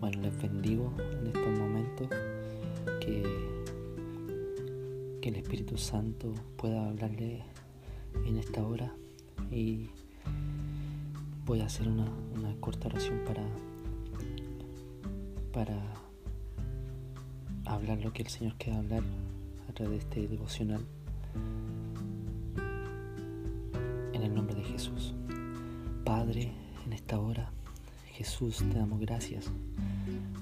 bueno, 0.00 0.22
les 0.22 0.40
bendigo 0.40 0.94
en 0.98 1.26
estos 1.26 1.58
momentos 1.58 2.08
que, 3.00 3.22
que 5.20 5.28
el 5.28 5.36
Espíritu 5.36 5.76
Santo 5.76 6.32
pueda 6.56 6.88
hablarle 6.88 7.42
en 8.24 8.38
esta 8.38 8.66
hora 8.66 8.94
y 9.50 9.90
voy 11.44 11.60
a 11.60 11.66
hacer 11.66 11.86
una, 11.86 12.10
una 12.34 12.56
corta 12.60 12.88
oración 12.88 13.20
para, 13.26 13.44
para 15.52 15.97
lo 17.96 18.12
que 18.12 18.22
el 18.22 18.28
Señor 18.28 18.54
quiere 18.58 18.78
hablar 18.78 19.02
a 19.68 19.72
través 19.72 20.00
de 20.00 20.04
este 20.04 20.28
devocional. 20.28 20.84
En 24.12 24.22
el 24.22 24.34
nombre 24.34 24.54
de 24.54 24.64
Jesús. 24.64 25.14
Padre, 26.04 26.52
en 26.84 26.92
esta 26.92 27.18
hora, 27.18 27.50
Jesús, 28.12 28.58
te 28.58 28.78
damos 28.78 29.00
gracias 29.00 29.50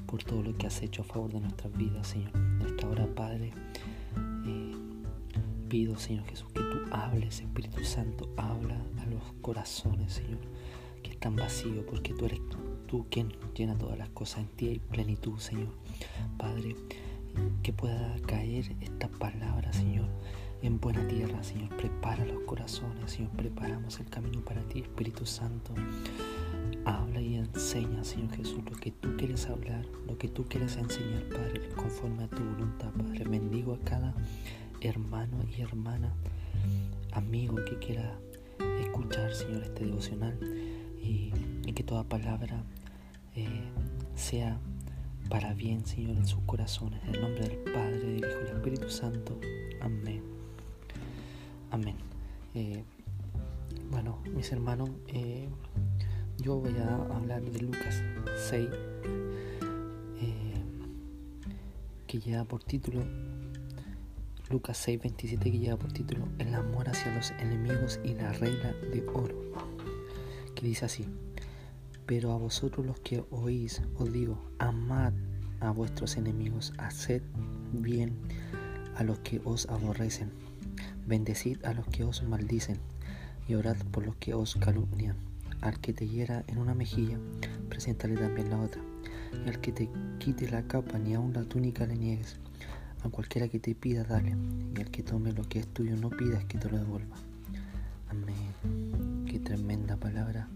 por 0.06 0.24
todo 0.24 0.42
lo 0.42 0.56
que 0.56 0.66
has 0.66 0.82
hecho 0.82 1.02
a 1.02 1.04
favor 1.04 1.32
de 1.32 1.40
nuestras 1.40 1.72
vidas, 1.76 2.08
Señor. 2.08 2.30
En 2.34 2.66
esta 2.66 2.88
hora, 2.88 3.06
Padre, 3.14 3.52
eh, 4.46 4.74
pido, 5.68 5.96
Señor 5.96 6.24
Jesús, 6.26 6.48
que 6.52 6.60
tú 6.60 6.78
hables, 6.90 7.40
Espíritu 7.40 7.84
Santo, 7.84 8.28
habla 8.36 8.76
a 8.98 9.06
los 9.06 9.22
corazones, 9.40 10.14
Señor, 10.14 10.40
que 11.02 11.10
están 11.10 11.36
vacíos, 11.36 11.84
porque 11.88 12.12
tú 12.12 12.24
eres 12.26 12.40
tú 12.86 13.06
quien 13.08 13.32
llena 13.54 13.78
todas 13.78 13.98
las 13.98 14.08
cosas 14.10 14.40
en 14.40 14.48
ti 14.48 14.68
y 14.68 14.78
plenitud, 14.78 15.38
Señor. 15.38 15.68
Padre, 16.38 16.76
que 17.62 17.72
pueda 17.72 18.16
caer 18.26 18.74
esta 18.80 19.08
palabra, 19.08 19.72
Señor, 19.72 20.08
en 20.62 20.80
buena 20.80 21.06
tierra, 21.08 21.42
Señor. 21.42 21.76
Prepara 21.76 22.24
los 22.24 22.42
corazones, 22.44 23.10
Señor. 23.10 23.30
Preparamos 23.32 24.00
el 24.00 24.06
camino 24.06 24.40
para 24.44 24.62
ti, 24.62 24.80
Espíritu 24.80 25.26
Santo. 25.26 25.74
Habla 26.84 27.20
y 27.20 27.36
enseña, 27.36 28.04
Señor 28.04 28.30
Jesús, 28.36 28.60
lo 28.70 28.76
que 28.76 28.92
tú 28.92 29.16
quieres 29.16 29.46
hablar, 29.46 29.84
lo 30.06 30.16
que 30.18 30.28
tú 30.28 30.44
quieres 30.44 30.76
enseñar, 30.76 31.24
Padre, 31.28 31.68
conforme 31.76 32.24
a 32.24 32.28
tu 32.28 32.42
voluntad, 32.42 32.90
Padre. 32.92 33.24
Bendigo 33.24 33.74
a 33.74 33.80
cada 33.80 34.14
hermano 34.80 35.44
y 35.56 35.60
hermana, 35.62 36.12
amigo 37.12 37.56
que 37.64 37.78
quiera 37.78 38.18
escuchar, 38.80 39.34
Señor, 39.34 39.62
este 39.62 39.84
devocional 39.84 40.38
y, 41.02 41.32
que 41.74 41.82
toda 41.82 42.04
palabra 42.04 42.64
eh, 43.34 43.46
sea 44.14 44.58
para 45.28 45.54
bien, 45.54 45.84
Señor, 45.86 46.16
en 46.16 46.26
sus 46.26 46.40
corazones. 46.42 47.02
En 47.04 47.14
el 47.14 47.20
nombre 47.20 47.48
del 47.48 47.58
Padre, 47.72 47.98
del 47.98 48.18
Hijo 48.18 48.40
y 48.40 48.44
del 48.44 48.56
Espíritu 48.56 48.90
Santo. 48.90 49.38
Amén. 49.80 50.22
Amén. 51.70 51.96
Eh, 52.54 52.84
bueno, 53.90 54.22
mis 54.34 54.50
hermanos, 54.52 54.90
eh, 55.08 55.48
yo 56.38 56.56
voy 56.56 56.76
a 56.78 56.94
hablar 57.16 57.42
de 57.42 57.60
Lucas 57.60 58.02
6, 58.48 58.68
eh, 60.20 60.54
que 62.06 62.18
lleva 62.18 62.44
por 62.44 62.62
título, 62.62 63.04
Lucas 64.50 64.78
6, 64.78 65.00
27, 65.00 65.50
que 65.50 65.58
lleva 65.58 65.76
por 65.76 65.92
título 65.92 66.28
El 66.38 66.54
amor 66.54 66.88
hacia 66.88 67.14
los 67.14 67.30
enemigos 67.32 68.00
y 68.04 68.14
la 68.14 68.32
regla 68.32 68.72
de 68.72 69.04
oro, 69.12 69.34
que 70.54 70.66
dice 70.66 70.84
así. 70.84 71.06
Pero 72.06 72.32
a 72.32 72.36
vosotros 72.36 72.86
los 72.86 73.00
que 73.00 73.24
oís 73.30 73.82
os 73.96 74.12
digo, 74.12 74.40
amad 74.58 75.12
a 75.58 75.70
vuestros 75.70 76.16
enemigos, 76.16 76.72
haced 76.78 77.20
bien 77.72 78.16
a 78.94 79.02
los 79.02 79.18
que 79.18 79.40
os 79.44 79.66
aborrecen, 79.66 80.30
bendecid 81.06 81.64
a 81.64 81.74
los 81.74 81.86
que 81.88 82.04
os 82.04 82.22
maldicen, 82.22 82.78
y 83.48 83.54
orad 83.54 83.76
por 83.90 84.06
los 84.06 84.14
que 84.16 84.34
os 84.34 84.54
calumnian. 84.54 85.16
Al 85.60 85.80
que 85.80 85.92
te 85.92 86.06
hiera 86.06 86.44
en 86.46 86.58
una 86.58 86.74
mejilla, 86.74 87.18
preséntale 87.68 88.14
también 88.14 88.50
la 88.50 88.60
otra. 88.60 88.82
Y 89.44 89.48
al 89.48 89.60
que 89.60 89.72
te 89.72 89.90
quite 90.20 90.48
la 90.48 90.62
capa, 90.62 90.98
ni 90.98 91.14
aun 91.14 91.32
la 91.32 91.42
túnica 91.42 91.86
le 91.86 91.96
niegues. 91.96 92.36
A 93.02 93.08
cualquiera 93.08 93.48
que 93.48 93.58
te 93.58 93.74
pida, 93.74 94.04
dale. 94.04 94.36
Y 94.76 94.80
al 94.80 94.90
que 94.90 95.02
tome 95.02 95.32
lo 95.32 95.42
que 95.48 95.58
es 95.60 95.66
tuyo, 95.66 95.96
no 95.96 96.10
pidas 96.10 96.44
que 96.44 96.58
te 96.58 96.70
lo 96.70 96.78
devuelva. 96.78 97.16
Amén. 98.10 99.24
Qué 99.26 99.40
tremenda 99.40 99.96
palabra 99.96 100.48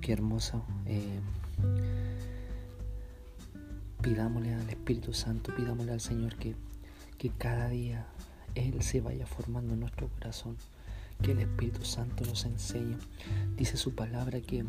qué 0.00 0.12
hermoso. 0.12 0.62
Eh, 0.86 1.20
pidámosle 4.02 4.54
al 4.54 4.68
Espíritu 4.68 5.12
Santo, 5.12 5.54
pidámosle 5.54 5.92
al 5.92 6.00
Señor 6.00 6.36
que, 6.36 6.54
que 7.18 7.30
cada 7.30 7.68
día 7.68 8.06
Él 8.54 8.82
se 8.82 9.00
vaya 9.00 9.26
formando 9.26 9.74
en 9.74 9.80
nuestro 9.80 10.08
corazón, 10.08 10.56
que 11.22 11.32
el 11.32 11.40
Espíritu 11.40 11.84
Santo 11.84 12.24
nos 12.24 12.44
enseñe. 12.46 12.96
Dice 13.56 13.76
su 13.76 13.94
palabra 13.94 14.40
que 14.40 14.64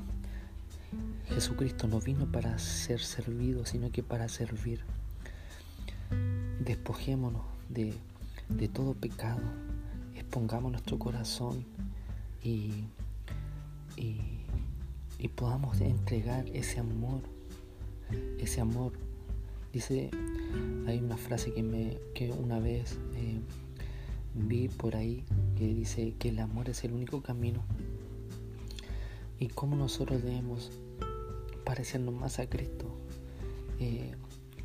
Jesucristo 1.29 1.87
no 1.87 2.01
vino 2.01 2.29
para 2.29 2.57
ser 2.59 2.99
servido, 2.99 3.65
sino 3.65 3.91
que 3.91 4.03
para 4.03 4.27
servir. 4.27 4.81
Despojémonos 6.59 7.43
de, 7.69 7.93
de 8.49 8.67
todo 8.67 8.93
pecado, 8.93 9.41
expongamos 10.15 10.71
nuestro 10.73 10.99
corazón 10.99 11.65
y, 12.43 12.83
y 13.95 14.40
y 15.21 15.27
podamos 15.27 15.79
entregar 15.81 16.47
ese 16.49 16.79
amor, 16.79 17.21
ese 18.39 18.59
amor. 18.59 18.93
Dice, 19.71 20.09
hay 20.87 20.97
una 20.97 21.15
frase 21.15 21.53
que, 21.53 21.61
me, 21.61 21.97
que 22.15 22.31
una 22.31 22.59
vez 22.59 22.97
eh, 23.15 23.39
vi 24.33 24.67
por 24.67 24.95
ahí 24.95 25.23
que 25.55 25.67
dice 25.67 26.15
que 26.17 26.29
el 26.29 26.39
amor 26.39 26.69
es 26.69 26.83
el 26.83 26.93
único 26.93 27.21
camino 27.21 27.63
y 29.39 29.47
cómo 29.47 29.75
nosotros 29.75 30.23
debemos 30.23 30.71
parecernos 31.63 32.13
más 32.13 32.39
a 32.39 32.49
Cristo, 32.49 32.85
eh, 33.79 34.11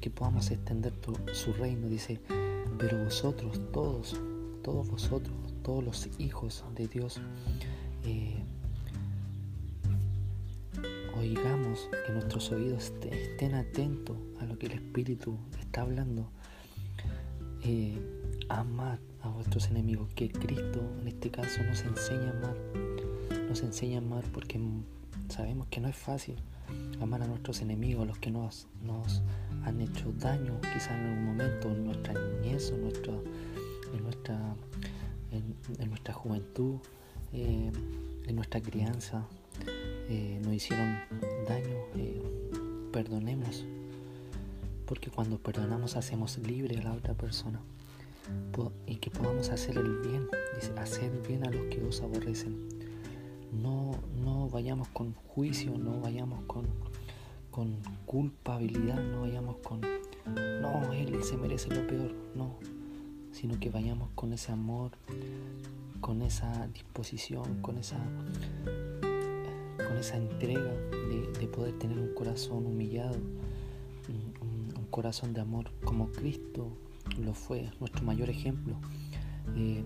que 0.00 0.10
podamos 0.10 0.50
extender 0.50 0.92
su 1.32 1.52
reino. 1.52 1.88
Dice, 1.88 2.18
Pero 2.78 3.04
vosotros, 3.04 3.60
todos, 3.72 4.20
todos 4.62 4.88
vosotros, 4.88 5.36
todos 5.62 5.84
los 5.84 6.08
hijos 6.18 6.64
de 6.74 6.88
Dios, 6.88 7.20
eh, 8.04 8.42
oigamos 11.18 11.88
que 12.06 12.12
nuestros 12.12 12.50
oídos 12.52 12.92
estén 13.10 13.54
atentos 13.54 14.16
a 14.40 14.44
lo 14.44 14.58
que 14.58 14.66
el 14.66 14.72
Espíritu 14.72 15.38
está 15.60 15.82
hablando. 15.82 16.30
Eh, 17.62 17.98
amad 18.48 18.98
a 19.22 19.28
vuestros 19.28 19.68
enemigos, 19.68 20.08
que 20.14 20.30
Cristo 20.30 20.80
en 21.00 21.08
este 21.08 21.30
caso 21.30 21.62
nos 21.64 21.82
enseña 21.82 22.30
a 22.30 22.38
amar, 22.38 22.56
nos 23.48 23.62
enseña 23.62 23.98
a 23.98 24.02
amar 24.02 24.24
porque 24.32 24.60
sabemos 25.28 25.66
que 25.68 25.80
no 25.80 25.88
es 25.88 25.96
fácil 25.96 26.36
amar 27.00 27.22
a 27.22 27.26
nuestros 27.26 27.60
enemigos, 27.60 28.06
los 28.06 28.18
que 28.18 28.30
nos, 28.30 28.68
han 29.64 29.80
hecho 29.80 30.12
daño 30.18 30.60
quizás 30.60 30.90
en 30.92 31.06
algún 31.06 31.24
momento, 31.24 31.70
en 31.70 31.84
nuestra 31.84 32.14
niñez, 32.14 32.72
en, 32.72 34.02
nuestra 35.90 36.14
juventud, 36.14 36.76
eh, 37.32 37.72
en 38.26 38.36
nuestra 38.36 38.60
crianza, 38.60 39.26
eh, 40.08 40.40
nos 40.42 40.52
hicieron 40.52 40.98
daño, 41.48 41.76
eh, 41.96 42.22
perdonemos, 42.92 43.64
porque 44.86 45.10
cuando 45.10 45.38
perdonamos 45.38 45.96
hacemos 45.96 46.38
libre 46.38 46.78
a 46.78 46.82
la 46.82 46.92
otra 46.92 47.14
persona 47.14 47.60
y 48.86 48.96
que 48.96 49.10
podamos 49.10 49.50
hacer 49.50 49.76
el 49.76 49.98
bien, 49.98 50.28
hacer 50.78 51.10
bien 51.26 51.46
a 51.46 51.50
los 51.50 51.66
que 51.66 51.82
os 51.84 52.00
aborrecen. 52.00 52.68
No, 53.52 53.98
no 54.24 54.48
vayamos 54.48 54.88
con 54.88 55.14
juicio, 55.14 55.76
no 55.78 56.00
vayamos 56.00 56.42
con, 56.46 56.66
con 57.50 57.76
culpabilidad, 58.04 59.02
no 59.02 59.22
vayamos 59.22 59.56
con, 59.58 59.80
no, 60.60 60.92
él 60.92 61.22
se 61.22 61.36
merece 61.36 61.68
lo 61.74 61.86
peor, 61.86 62.12
no, 62.34 62.56
sino 63.32 63.58
que 63.60 63.70
vayamos 63.70 64.10
con 64.14 64.32
ese 64.32 64.52
amor, 64.52 64.92
con 66.00 66.22
esa 66.22 66.66
disposición, 66.68 67.60
con 67.62 67.78
esa, 67.78 67.98
con 69.86 69.96
esa 69.98 70.16
entrega 70.16 70.72
de, 71.40 71.46
poder 71.48 71.78
tener 71.78 71.98
un 71.98 72.12
corazón 72.14 72.66
humillado, 72.66 73.16
un, 73.16 74.86
corazón 74.90 75.34
de 75.34 75.42
amor 75.42 75.70
como 75.84 76.10
Cristo 76.10 76.68
lo 77.22 77.34
fue, 77.34 77.70
nuestro 77.80 78.02
mayor 78.02 78.30
ejemplo. 78.30 78.76
Eh, 79.56 79.84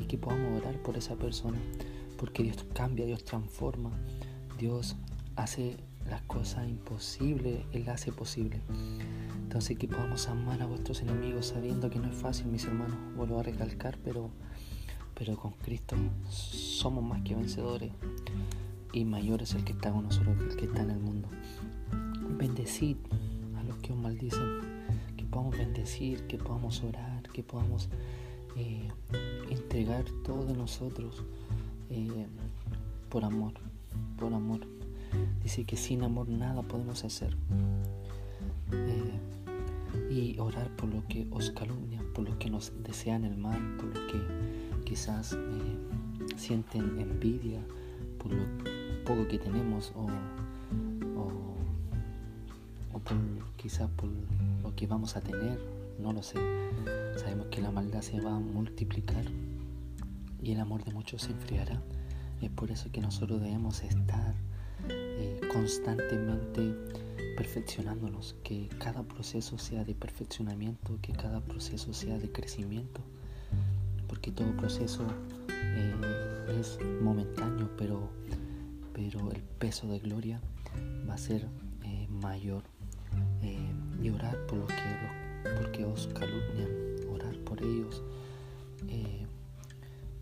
y 0.00 0.04
que 0.04 0.18
podamos 0.18 0.62
orar 0.62 0.80
por 0.82 0.96
esa 0.96 1.16
persona, 1.16 1.58
porque 2.16 2.42
Dios 2.44 2.64
cambia, 2.72 3.04
Dios 3.04 3.24
transforma, 3.24 3.90
Dios 4.58 4.96
hace 5.36 5.76
las 6.08 6.22
cosas 6.22 6.68
imposibles, 6.68 7.64
Él 7.72 7.88
hace 7.88 8.12
posible. 8.12 8.60
Entonces 9.42 9.76
que 9.76 9.88
podamos 9.88 10.28
amar 10.28 10.62
a 10.62 10.66
vuestros 10.66 11.02
enemigos 11.02 11.46
sabiendo 11.46 11.90
que 11.90 11.98
no 11.98 12.08
es 12.08 12.16
fácil, 12.16 12.46
mis 12.46 12.64
hermanos, 12.64 12.96
vuelvo 13.16 13.40
a 13.40 13.42
recalcar, 13.42 13.98
pero, 14.04 14.30
pero 15.14 15.36
con 15.36 15.52
Cristo 15.52 15.96
somos 16.28 17.02
más 17.04 17.22
que 17.22 17.34
vencedores 17.34 17.90
y 18.92 19.04
mayor 19.04 19.42
es 19.42 19.54
el 19.54 19.64
que 19.64 19.72
está 19.72 19.90
con 19.90 20.04
nosotros 20.04 20.36
que 20.38 20.44
el 20.44 20.56
que 20.56 20.64
está 20.66 20.82
en 20.82 20.90
el 20.90 21.00
mundo. 21.00 21.28
Bendecid 22.38 22.96
a 23.56 23.62
los 23.64 23.76
que 23.78 23.92
os 23.92 23.98
maldicen 23.98 24.72
podamos 25.32 25.56
bendecir, 25.56 26.26
que 26.26 26.36
podamos 26.36 26.82
orar, 26.84 27.22
que 27.32 27.42
podamos 27.42 27.88
eh, 28.56 28.88
entregar 29.50 30.04
todo 30.22 30.44
de 30.44 30.52
nosotros 30.52 31.24
eh, 31.88 32.26
por 33.08 33.24
amor, 33.24 33.54
por 34.18 34.32
amor. 34.32 34.60
Dice 35.42 35.64
que 35.64 35.76
sin 35.76 36.02
amor 36.02 36.28
nada 36.28 36.62
podemos 36.62 37.02
hacer. 37.04 37.34
Eh, 38.72 39.18
y 40.10 40.38
orar 40.38 40.68
por 40.76 40.90
lo 40.90 41.06
que 41.08 41.26
os 41.30 41.50
calumnian, 41.50 42.04
por 42.12 42.28
lo 42.28 42.38
que 42.38 42.50
nos 42.50 42.72
desean 42.82 43.24
el 43.24 43.36
mal, 43.36 43.76
por 43.76 43.86
lo 43.86 44.06
que 44.06 44.20
quizás 44.84 45.36
sienten 46.36 46.98
envidia, 46.98 47.60
por 48.18 48.32
poco 49.04 49.26
que 49.28 49.38
tenemos 49.38 49.92
o, 49.94 50.06
o 52.92 52.98
por, 52.98 53.16
quizás 53.56 53.88
por 53.90 54.08
lo 54.62 54.74
que 54.74 54.86
vamos 54.86 55.16
a 55.16 55.20
tener, 55.20 55.58
no 55.98 56.12
lo 56.12 56.22
sé. 56.22 56.38
Sabemos 57.16 57.46
que 57.46 57.60
la 57.60 57.70
maldad 57.70 58.00
se 58.00 58.20
va 58.20 58.36
a 58.36 58.38
multiplicar 58.38 59.24
y 60.42 60.52
el 60.52 60.60
amor 60.60 60.84
de 60.84 60.92
muchos 60.92 61.22
se 61.22 61.32
enfriará. 61.32 61.80
Es 62.40 62.50
por 62.50 62.70
eso 62.70 62.90
que 62.90 63.00
nosotros 63.00 63.40
debemos 63.40 63.82
estar 63.82 64.34
eh, 64.88 65.40
constantemente 65.52 66.74
perfeccionándonos, 67.36 68.34
que 68.42 68.68
cada 68.78 69.02
proceso 69.02 69.58
sea 69.58 69.84
de 69.84 69.94
perfeccionamiento, 69.94 70.98
que 71.00 71.12
cada 71.12 71.40
proceso 71.40 71.94
sea 71.94 72.18
de 72.18 72.30
crecimiento, 72.30 73.00
porque 74.08 74.30
todo 74.32 74.54
proceso 74.56 75.06
eh, 75.48 75.94
es 76.58 76.78
momentáneo, 77.00 77.70
pero, 77.78 78.10
pero 78.92 79.30
el 79.30 79.42
peso 79.42 79.86
de 79.88 79.98
gloria 79.98 80.40
va 81.08 81.14
a 81.14 81.18
ser 81.18 81.48
eh, 81.84 82.06
mayor 82.08 82.62
eh, 83.42 83.72
y 84.02 84.10
orar 84.10 84.36
por 84.46 84.58
los 84.58 84.68
que, 84.68 85.54
porque 85.56 85.84
os 85.84 86.08
calumnian, 86.08 86.70
orar 87.10 87.36
por 87.38 87.62
ellos. 87.62 88.02
Eh, 88.88 89.26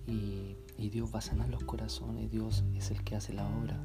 y, 0.06 0.56
Dios 0.90 1.14
va 1.14 1.20
a 1.20 1.22
sanar 1.22 1.48
los 1.50 1.62
corazones, 1.62 2.32
Dios 2.32 2.64
es 2.74 2.90
el 2.90 3.04
que 3.04 3.14
hace 3.14 3.32
la 3.32 3.46
obra. 3.46 3.78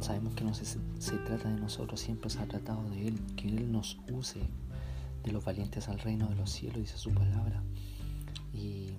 Sabemos 0.00 0.34
que 0.34 0.44
no 0.44 0.54
se, 0.54 1.16
trata 1.24 1.48
de 1.48 1.58
nosotros, 1.58 1.98
siempre 1.98 2.30
se 2.30 2.38
ha 2.38 2.46
tratado 2.46 2.88
de 2.90 3.08
Él, 3.08 3.18
que 3.34 3.48
Él 3.48 3.72
nos 3.72 3.98
use 4.08 4.40
de 5.24 5.32
los 5.32 5.44
valientes 5.44 5.88
al 5.88 5.98
reino 5.98 6.28
de 6.28 6.36
los 6.36 6.50
cielos, 6.50 6.78
dice 6.78 6.96
su 6.96 7.10
palabra. 7.10 7.60
Y, 8.54 8.90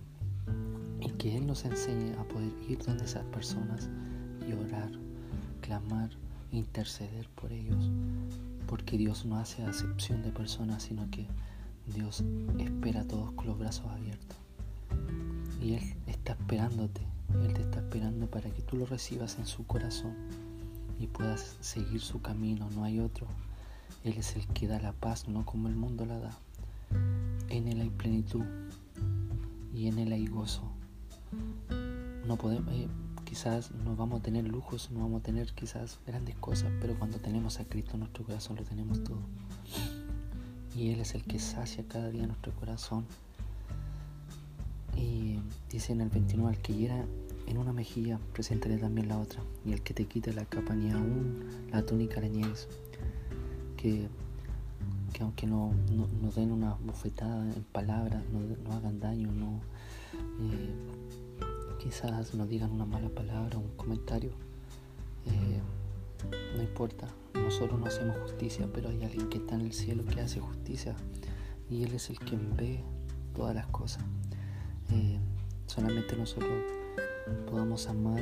y 0.99 1.09
que 1.17 1.37
Él 1.37 1.47
nos 1.47 1.63
enseñe 1.63 2.13
a 2.19 2.27
poder 2.27 2.51
ir 2.67 2.79
donde 2.79 3.05
esas 3.05 3.23
personas 3.25 3.89
y 4.47 4.53
orar, 4.53 4.91
clamar, 5.61 6.09
interceder 6.51 7.27
por 7.29 7.51
ellos, 7.51 7.89
porque 8.67 8.97
Dios 8.97 9.25
no 9.25 9.37
hace 9.37 9.63
acepción 9.63 10.21
de 10.23 10.31
personas, 10.31 10.83
sino 10.83 11.09
que 11.09 11.27
Dios 11.87 12.23
espera 12.59 13.01
a 13.01 13.07
todos 13.07 13.31
con 13.33 13.47
los 13.47 13.57
brazos 13.57 13.85
abiertos. 13.87 14.37
Y 15.61 15.73
Él 15.73 15.95
está 16.07 16.33
esperándote, 16.33 17.01
Él 17.43 17.53
te 17.53 17.61
está 17.61 17.79
esperando 17.79 18.27
para 18.27 18.49
que 18.49 18.61
tú 18.61 18.77
lo 18.77 18.85
recibas 18.85 19.37
en 19.37 19.45
su 19.45 19.65
corazón 19.65 20.15
y 20.99 21.07
puedas 21.07 21.57
seguir 21.61 22.01
su 22.01 22.21
camino, 22.21 22.69
no 22.75 22.83
hay 22.83 22.99
otro. 22.99 23.27
Él 24.03 24.15
es 24.17 24.35
el 24.35 24.47
que 24.47 24.67
da 24.67 24.79
la 24.79 24.93
paz, 24.93 25.27
no 25.27 25.45
como 25.45 25.67
el 25.67 25.75
mundo 25.75 26.05
la 26.05 26.19
da. 26.19 26.31
En 27.49 27.67
Él 27.67 27.81
hay 27.81 27.89
plenitud 27.89 28.45
y 29.73 29.87
en 29.87 29.99
Él 29.99 30.11
hay 30.11 30.27
gozo. 30.27 30.63
No 32.27 32.37
podemos, 32.37 32.73
eh, 32.73 32.87
quizás 33.31 33.71
no 33.71 33.95
vamos 33.95 34.19
a 34.19 34.23
tener 34.23 34.45
lujos, 34.45 34.91
no 34.91 34.99
vamos 34.99 35.21
a 35.21 35.23
tener 35.23 35.53
quizás 35.53 35.99
grandes 36.05 36.35
cosas, 36.35 36.69
pero 36.81 36.99
cuando 36.99 37.17
tenemos 37.17 37.61
a 37.61 37.63
Cristo 37.63 37.93
en 37.93 38.01
nuestro 38.01 38.25
corazón 38.25 38.57
lo 38.57 38.63
tenemos 38.63 39.01
todo. 39.05 39.21
Y 40.75 40.91
Él 40.91 40.99
es 40.99 41.15
el 41.15 41.23
que 41.23 41.39
sacia 41.39 41.85
cada 41.87 42.09
día 42.09 42.27
nuestro 42.27 42.51
corazón. 42.51 43.05
Y 44.97 45.39
dice 45.69 45.93
en 45.93 46.01
el 46.01 46.09
29, 46.09 46.57
al 46.57 46.61
que 46.61 46.73
hiera 46.73 47.05
en 47.47 47.57
una 47.57 47.71
mejilla, 47.71 48.19
presentaré 48.33 48.75
también 48.75 49.07
la 49.07 49.17
otra. 49.17 49.41
Y 49.65 49.71
el 49.71 49.81
que 49.81 49.93
te 49.93 50.07
quite 50.07 50.33
la 50.33 50.43
capa 50.43 50.75
ni 50.75 50.91
aún 50.91 51.45
la 51.71 51.85
túnica 51.85 52.19
le 52.19 52.31
niegues. 52.31 52.67
Que, 53.77 54.09
que 55.13 55.23
aunque 55.23 55.47
no, 55.47 55.73
no, 55.89 56.31
den 56.31 56.51
una 56.51 56.73
bofetada 56.85 57.45
en 57.45 57.63
palabras, 57.71 58.25
no, 58.33 58.41
no 58.41 58.75
hagan 58.75 58.99
daño, 58.99 59.31
no... 59.31 59.61
Eh, 60.41 61.00
quizás 61.81 62.33
nos 62.35 62.47
digan 62.47 62.71
una 62.71 62.85
mala 62.85 63.09
palabra, 63.09 63.57
un 63.57 63.75
comentario, 63.75 64.31
eh, 65.25 65.59
no 66.55 66.61
importa, 66.61 67.07
nosotros 67.33 67.79
no 67.79 67.87
hacemos 67.87 68.17
justicia, 68.19 68.69
pero 68.71 68.89
hay 68.89 69.03
alguien 69.03 69.29
que 69.29 69.39
está 69.39 69.55
en 69.55 69.61
el 69.61 69.73
cielo 69.73 70.05
que 70.05 70.21
hace 70.21 70.39
justicia 70.39 70.95
y 71.69 71.83
Él 71.83 71.93
es 71.95 72.11
el 72.11 72.19
que 72.19 72.37
ve 72.37 72.83
todas 73.33 73.55
las 73.55 73.65
cosas. 73.67 74.03
Eh, 74.91 75.17
solamente 75.65 76.15
nosotros 76.15 76.53
podamos 77.49 77.87
amar, 77.87 78.21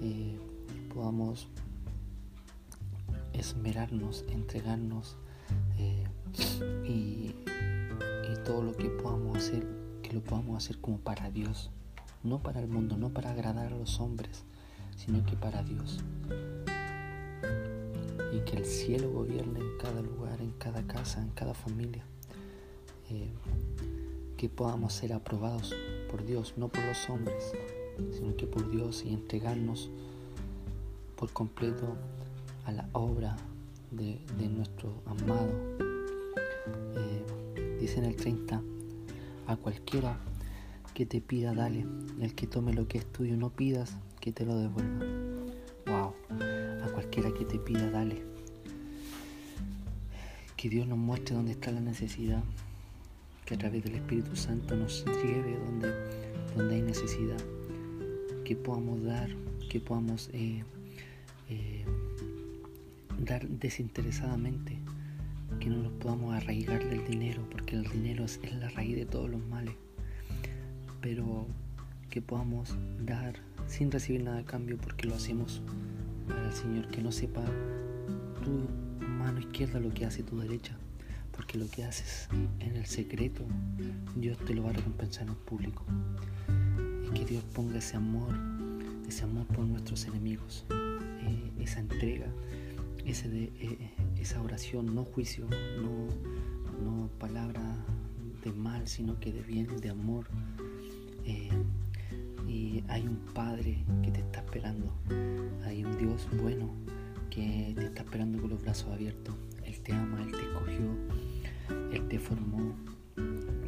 eh, 0.00 0.38
podamos 0.94 1.48
esmerarnos, 3.34 4.24
entregarnos 4.28 5.16
y, 5.76 6.04
y 6.86 7.34
todo 8.44 8.62
lo 8.62 8.74
que 8.74 8.88
podamos 8.88 9.36
hacer, 9.36 9.66
que 10.02 10.14
lo 10.14 10.22
podamos 10.22 10.64
hacer 10.64 10.78
como 10.80 10.98
para 10.98 11.30
Dios 11.30 11.70
no 12.22 12.42
para 12.42 12.60
el 12.60 12.68
mundo, 12.68 12.96
no 12.96 13.10
para 13.10 13.30
agradar 13.30 13.72
a 13.72 13.76
los 13.76 14.00
hombres, 14.00 14.44
sino 14.96 15.24
que 15.24 15.36
para 15.36 15.62
Dios. 15.62 16.00
Y 18.32 18.40
que 18.40 18.56
el 18.56 18.64
cielo 18.64 19.10
gobierne 19.10 19.60
en 19.60 19.78
cada 19.78 20.02
lugar, 20.02 20.40
en 20.40 20.52
cada 20.52 20.86
casa, 20.86 21.20
en 21.22 21.30
cada 21.30 21.54
familia. 21.54 22.04
Eh, 23.10 23.30
que 24.36 24.48
podamos 24.48 24.92
ser 24.92 25.12
aprobados 25.12 25.74
por 26.10 26.24
Dios, 26.24 26.54
no 26.56 26.68
por 26.68 26.84
los 26.84 27.10
hombres, 27.10 27.52
sino 28.12 28.36
que 28.36 28.46
por 28.46 28.70
Dios 28.70 29.04
y 29.04 29.12
entregarnos 29.12 29.90
por 31.16 31.30
completo 31.32 31.96
a 32.64 32.72
la 32.72 32.88
obra 32.92 33.36
de, 33.90 34.20
nuestro 34.48 35.02
amado. 35.06 35.50
Eh, 36.94 37.78
dice 37.80 37.98
en 37.98 38.04
el 38.04 38.16
30, 38.16 38.62
A 39.46 39.56
cualquiera 39.56 40.18
que 41.00 41.06
te 41.06 41.22
pida, 41.22 41.54
dale. 41.54 41.86
Al 42.20 42.34
que 42.34 42.46
tome 42.46 42.74
lo 42.74 42.86
que 42.86 42.98
es 42.98 43.06
tuyo, 43.06 43.34
no 43.34 43.48
pidas 43.48 43.96
que 44.20 44.32
te 44.32 44.44
lo 44.44 44.54
devuelva. 44.54 45.06
Wow. 45.86 46.12
A 46.84 46.88
cualquiera 46.92 47.32
que 47.32 47.46
te 47.46 47.58
pida, 47.58 47.90
dale. 47.90 48.22
Que 50.58 50.68
Dios 50.68 50.86
nos 50.86 50.98
muestre 50.98 51.36
dónde 51.36 51.52
está 51.52 51.72
la 51.72 51.80
necesidad. 51.80 52.44
Que 53.46 53.54
a 53.54 53.56
través 53.56 53.82
del 53.82 53.94
Espíritu 53.94 54.36
Santo 54.36 54.76
nos 54.76 55.06
lleve 55.06 55.58
donde, 55.64 55.90
donde 56.54 56.74
hay 56.74 56.82
necesidad. 56.82 57.40
Que 58.44 58.54
podamos 58.54 59.02
dar, 59.02 59.30
que 59.70 59.80
podamos 59.80 60.28
eh, 60.34 60.62
eh, 61.48 61.86
dar 63.24 63.48
desinteresadamente. 63.48 64.76
Que 65.60 65.70
no 65.70 65.78
nos 65.78 65.92
podamos 65.92 66.34
arraigar 66.34 66.86
del 66.90 67.06
dinero, 67.06 67.40
porque 67.50 67.76
el 67.76 67.84
dinero 67.84 68.26
es 68.26 68.38
la 68.52 68.68
raíz 68.68 68.96
de 68.96 69.06
todos 69.06 69.30
los 69.30 69.42
males 69.46 69.74
pero 71.00 71.46
que 72.10 72.20
podamos 72.20 72.76
dar 73.04 73.34
sin 73.66 73.90
recibir 73.90 74.22
nada 74.22 74.38
a 74.38 74.44
cambio 74.44 74.76
porque 74.78 75.06
lo 75.06 75.14
hacemos 75.14 75.62
para 76.28 76.46
el 76.46 76.52
Señor, 76.52 76.88
que 76.88 77.02
no 77.02 77.12
sepa 77.12 77.44
tu 78.42 79.06
mano 79.06 79.40
izquierda 79.40 79.80
lo 79.80 79.90
que 79.90 80.06
hace 80.06 80.22
tu 80.22 80.38
derecha, 80.38 80.76
porque 81.36 81.58
lo 81.58 81.68
que 81.68 81.84
haces 81.84 82.28
en 82.58 82.76
el 82.76 82.86
secreto, 82.86 83.44
Dios 84.16 84.38
te 84.38 84.54
lo 84.54 84.64
va 84.64 84.70
a 84.70 84.72
recompensar 84.72 85.28
en 85.28 85.34
público. 85.34 85.84
Y 87.06 87.10
que 87.10 87.24
Dios 87.24 87.44
ponga 87.54 87.78
ese 87.78 87.96
amor, 87.96 88.34
ese 89.08 89.24
amor 89.24 89.46
por 89.46 89.64
nuestros 89.66 90.04
enemigos, 90.06 90.64
eh, 90.70 91.52
esa 91.60 91.80
entrega, 91.80 92.26
de, 93.04 93.52
eh, 93.60 93.90
esa 94.20 94.40
oración, 94.40 94.94
no 94.94 95.04
juicio, 95.04 95.46
no, 95.82 96.06
no 96.84 97.08
palabra 97.18 97.60
de 98.44 98.52
mal, 98.52 98.86
sino 98.86 99.18
que 99.18 99.32
de 99.32 99.42
bien, 99.42 99.80
de 99.80 99.90
amor, 99.90 100.26
eh, 101.30 101.48
y 102.48 102.82
hay 102.88 103.06
un 103.06 103.18
Padre 103.32 103.84
que 104.02 104.10
te 104.10 104.20
está 104.20 104.40
esperando, 104.40 104.92
hay 105.64 105.84
un 105.84 105.96
Dios 105.96 106.26
bueno 106.42 106.68
que 107.30 107.72
te 107.76 107.84
está 107.84 108.02
esperando 108.02 108.40
con 108.40 108.50
los 108.50 108.60
brazos 108.60 108.92
abiertos. 108.92 109.36
Él 109.64 109.80
te 109.80 109.92
ama, 109.92 110.20
Él 110.22 110.32
te 110.32 110.40
escogió, 110.40 111.92
Él 111.92 112.08
te 112.08 112.18
formó 112.18 112.74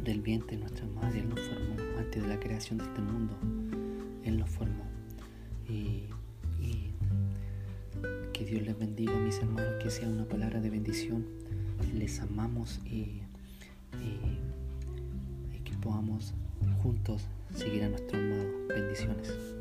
del 0.03 0.21
vientre 0.21 0.57
de 0.57 0.63
nuestra 0.63 0.85
madre, 0.87 1.19
Él 1.19 1.29
nos 1.29 1.39
formó 1.39 1.75
antes 1.97 2.21
de 2.21 2.27
la 2.27 2.39
creación 2.39 2.79
de 2.79 2.83
este 2.83 3.01
mundo, 3.01 3.37
Él 4.23 4.37
nos 4.37 4.49
formó. 4.49 4.83
Y, 5.69 6.09
que 8.33 8.45
Dios 8.45 8.63
les 8.63 8.77
bendiga, 8.77 9.13
mis 9.19 9.37
hermanos, 9.37 9.75
que 9.81 9.91
sea 9.91 10.09
una 10.09 10.25
palabra 10.25 10.59
de 10.59 10.71
bendición. 10.71 11.23
Les 11.93 12.19
amamos 12.19 12.81
y, 12.83 13.21
y 15.53 15.59
que 15.63 15.73
podamos 15.77 16.33
juntos 16.81 17.27
seguir 17.63 17.83
a 17.85 17.89
nuestro 17.89 18.19
amado. 18.19 18.67
Bendiciones. 18.67 19.52